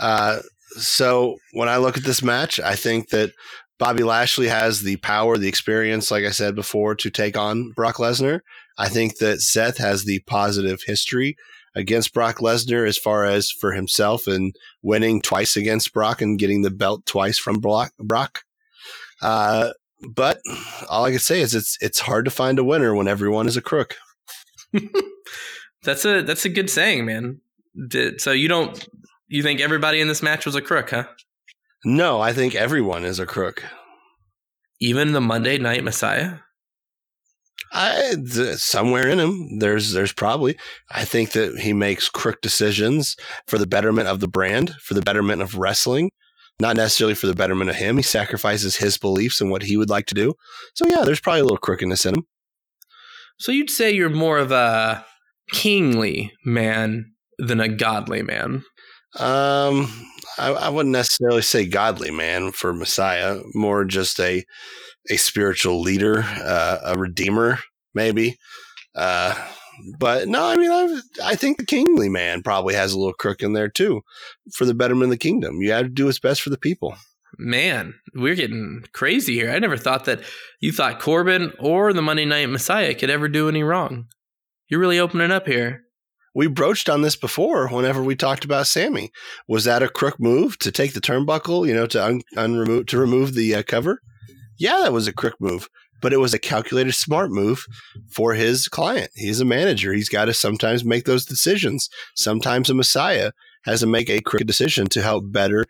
[0.00, 3.32] Uh, so when I look at this match, I think that
[3.78, 7.96] Bobby Lashley has the power, the experience, like I said before, to take on Brock
[7.96, 8.40] Lesnar.
[8.78, 11.36] I think that Seth has the positive history
[11.74, 16.62] against Brock Lesnar as far as for himself and winning twice against Brock and getting
[16.62, 17.92] the belt twice from Brock.
[17.98, 18.44] Brock.
[19.20, 19.72] Uh,
[20.14, 20.40] but
[20.88, 23.56] all I can say is it's it's hard to find a winner when everyone is
[23.56, 23.96] a crook.
[25.82, 27.40] that's a that's a good saying, man.
[27.88, 28.88] Did, so you don't
[29.28, 31.04] you think everybody in this match was a crook, huh?
[31.84, 33.62] No, I think everyone is a crook.
[34.80, 36.38] Even the Monday Night Messiah.
[37.72, 38.14] I
[38.56, 40.56] somewhere in him, there's there's probably.
[40.90, 43.16] I think that he makes crook decisions
[43.46, 46.10] for the betterment of the brand, for the betterment of wrestling,
[46.60, 47.96] not necessarily for the betterment of him.
[47.96, 50.34] He sacrifices his beliefs and what he would like to do.
[50.74, 52.26] So yeah, there's probably a little crookedness in him.
[53.38, 55.04] So you'd say you're more of a
[55.50, 58.64] kingly man than a godly man.
[59.18, 59.90] Um,
[60.38, 64.44] I, I wouldn't necessarily say godly man for Messiah, more just a
[65.08, 67.60] a spiritual leader, uh, a redeemer,
[67.94, 68.36] maybe.
[68.94, 69.34] Uh,
[69.98, 73.42] but no, I mean, I, I think the kingly man probably has a little crook
[73.42, 74.02] in there too
[74.52, 75.60] for the betterment of the kingdom.
[75.60, 76.96] You have to do what's best for the people.
[77.38, 79.50] Man, we're getting crazy here.
[79.50, 80.22] I never thought that
[80.60, 84.06] you thought Corbin or the Monday Night Messiah could ever do any wrong.
[84.68, 85.86] You're really opening up here
[86.36, 89.10] we broached on this before whenever we talked about Sami.
[89.48, 92.98] Was that a crook move to take the turnbuckle, you know, to un- unremove to
[92.98, 94.02] remove the uh, cover?
[94.58, 95.66] Yeah, that was a crook move,
[96.02, 97.64] but it was a calculated smart move
[98.10, 99.10] for his client.
[99.14, 99.94] He's a manager.
[99.94, 101.88] He's got to sometimes make those decisions.
[102.14, 103.32] Sometimes a messiah
[103.64, 105.64] has to make a crooked decision to help better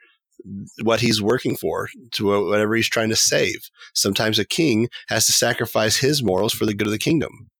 [0.82, 3.70] what he's working for, to whatever he's trying to save.
[3.94, 7.50] Sometimes a king has to sacrifice his morals for the good of the kingdom.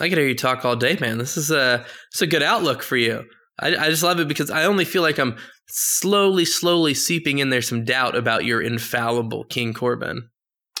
[0.00, 1.18] I could hear you talk all day, man.
[1.18, 3.24] This is a it's a good outlook for you.
[3.60, 5.36] I, I just love it because I only feel like I'm
[5.68, 10.28] slowly, slowly seeping in there some doubt about your infallible King Corbin.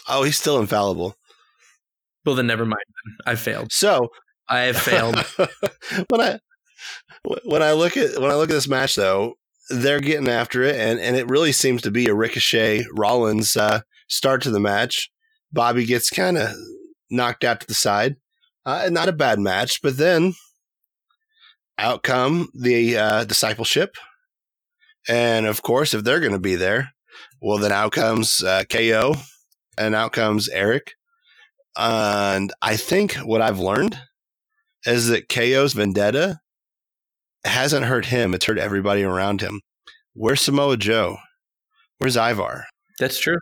[0.08, 1.16] Oh, he's still infallible.
[2.24, 2.82] Well, then never mind.
[3.26, 3.72] I failed.
[3.72, 4.08] So
[4.48, 5.16] I have failed.
[6.08, 6.38] when I
[7.44, 9.34] when I look at when I look at this match, though,
[9.70, 13.80] they're getting after it, and and it really seems to be a Ricochet Rollins uh,
[14.08, 15.10] start to the match.
[15.52, 16.50] Bobby gets kind of
[17.10, 18.16] knocked out to the side.
[18.66, 20.34] Uh, not a bad match, but then
[21.78, 23.96] out come the uh, discipleship.
[25.08, 26.90] And of course, if they're going to be there,
[27.42, 29.14] well, then out comes uh, KO
[29.76, 30.94] and out comes Erik.
[31.76, 33.98] And I think what I've learned
[34.86, 36.40] is that KO's vendetta
[37.44, 39.60] hasn't hurt him, it's hurt everybody around him.
[40.14, 41.18] Where's Samoa Joe?
[41.98, 42.64] Where's Ivar?
[42.98, 43.38] That's true.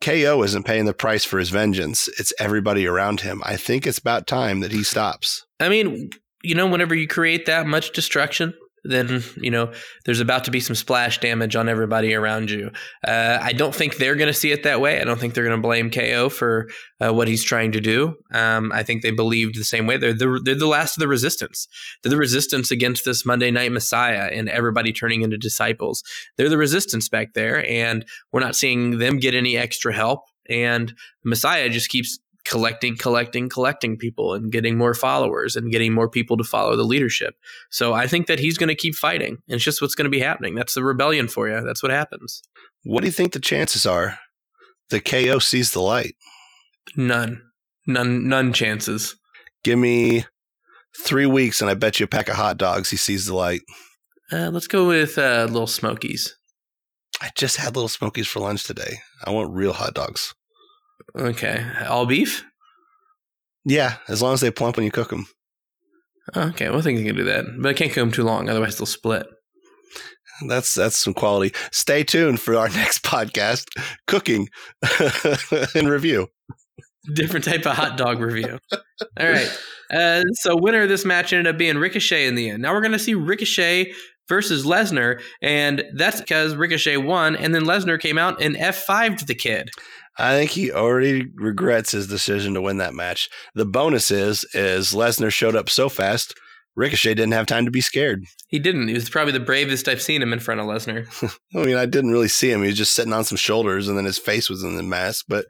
[0.00, 2.08] KO isn't paying the price for his vengeance.
[2.18, 3.42] It's everybody around him.
[3.44, 5.44] I think it's about time that he stops.
[5.58, 6.10] I mean,
[6.42, 8.54] you know, whenever you create that much destruction,
[8.84, 9.72] then you know
[10.04, 12.70] there's about to be some splash damage on everybody around you.
[13.06, 15.00] Uh, I don't think they're going to see it that way.
[15.00, 16.68] I don't think they're going to blame KO for
[17.00, 18.16] uh, what he's trying to do.
[18.32, 19.96] Um, I think they believed the same way.
[19.96, 21.68] They're the, they're the last of the resistance.
[22.02, 26.02] They're the resistance against this Monday Night Messiah and everybody turning into disciples.
[26.36, 30.24] They're the resistance back there, and we're not seeing them get any extra help.
[30.48, 32.18] And Messiah just keeps
[32.50, 36.82] collecting, collecting, collecting people and getting more followers and getting more people to follow the
[36.82, 37.36] leadership.
[37.70, 39.38] So I think that he's going to keep fighting.
[39.48, 40.56] And it's just what's going to be happening.
[40.56, 41.64] That's the rebellion for you.
[41.64, 42.42] That's what happens.
[42.82, 44.18] What do you think the chances are
[44.90, 46.16] the KO sees the light?
[46.96, 47.40] None.
[47.86, 49.16] None none chances.
[49.62, 50.24] Give me
[51.04, 53.62] three weeks and I bet you a pack of hot dogs he sees the light.
[54.32, 56.36] Uh, let's go with uh, Little Smokies.
[57.20, 58.98] I just had Little Smokies for lunch today.
[59.24, 60.34] I want real hot dogs.
[61.16, 61.64] Okay.
[61.88, 62.44] All beef?
[63.64, 65.26] Yeah, as long as they plump when you cook them.
[66.36, 68.48] Okay, well, I think you can do that, but I can't cook them too long,
[68.48, 69.26] otherwise they'll split.
[70.46, 71.54] That's that's some quality.
[71.72, 73.66] Stay tuned for our next podcast,
[74.06, 74.48] cooking
[75.74, 76.28] and review.
[77.14, 78.58] Different type of hot dog review.
[78.72, 79.60] All right.
[79.90, 82.62] Uh, so winner of this match ended up being Ricochet in the end.
[82.62, 83.92] Now we're going to see Ricochet
[84.28, 89.34] versus Lesnar, and that's because Ricochet won, and then Lesnar came out and F5'd the
[89.34, 89.70] kid.
[90.18, 93.28] I think he already regrets his decision to win that match.
[93.54, 96.34] The bonus is is Lesnar showed up so fast,
[96.76, 98.24] Ricochet didn't have time to be scared.
[98.48, 98.88] He didn't.
[98.88, 101.06] He was probably the bravest I've seen him in front of Lesnar.
[101.54, 102.62] I mean, I didn't really see him.
[102.62, 105.26] He was just sitting on some shoulders, and then his face was in the mask,
[105.28, 105.46] but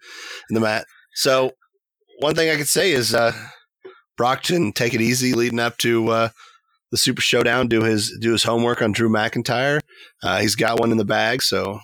[0.48, 0.86] in the mat.
[1.14, 1.52] So
[2.18, 3.32] one thing I could say is uh,
[4.16, 6.28] Brockton take it easy leading up to uh,
[6.90, 7.68] the Super Showdown.
[7.68, 9.80] Do his do his homework on Drew McIntyre.
[10.22, 11.80] Uh, he's got one in the bag, so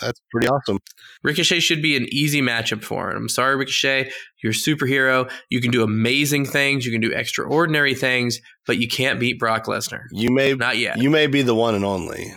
[0.00, 0.78] that's pretty awesome.
[1.22, 3.16] Ricochet should be an easy matchup for him.
[3.18, 4.10] I'm sorry, Ricochet.
[4.42, 5.30] You're a superhero.
[5.50, 6.84] You can do amazing things.
[6.86, 10.02] You can do extraordinary things, but you can't beat Brock Lesnar.
[10.10, 10.98] You may Not yet.
[10.98, 12.32] you may be the one and only,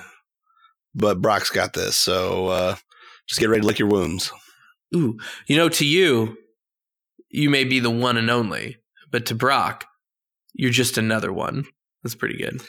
[0.93, 1.97] but Brock's got this.
[1.97, 2.75] So uh,
[3.27, 4.31] just get ready to lick your wounds.
[4.95, 6.37] Ooh, you know, to you,
[7.29, 8.77] you may be the one and only,
[9.11, 9.85] but to Brock,
[10.53, 11.65] you're just another one.
[12.03, 12.61] That's pretty good.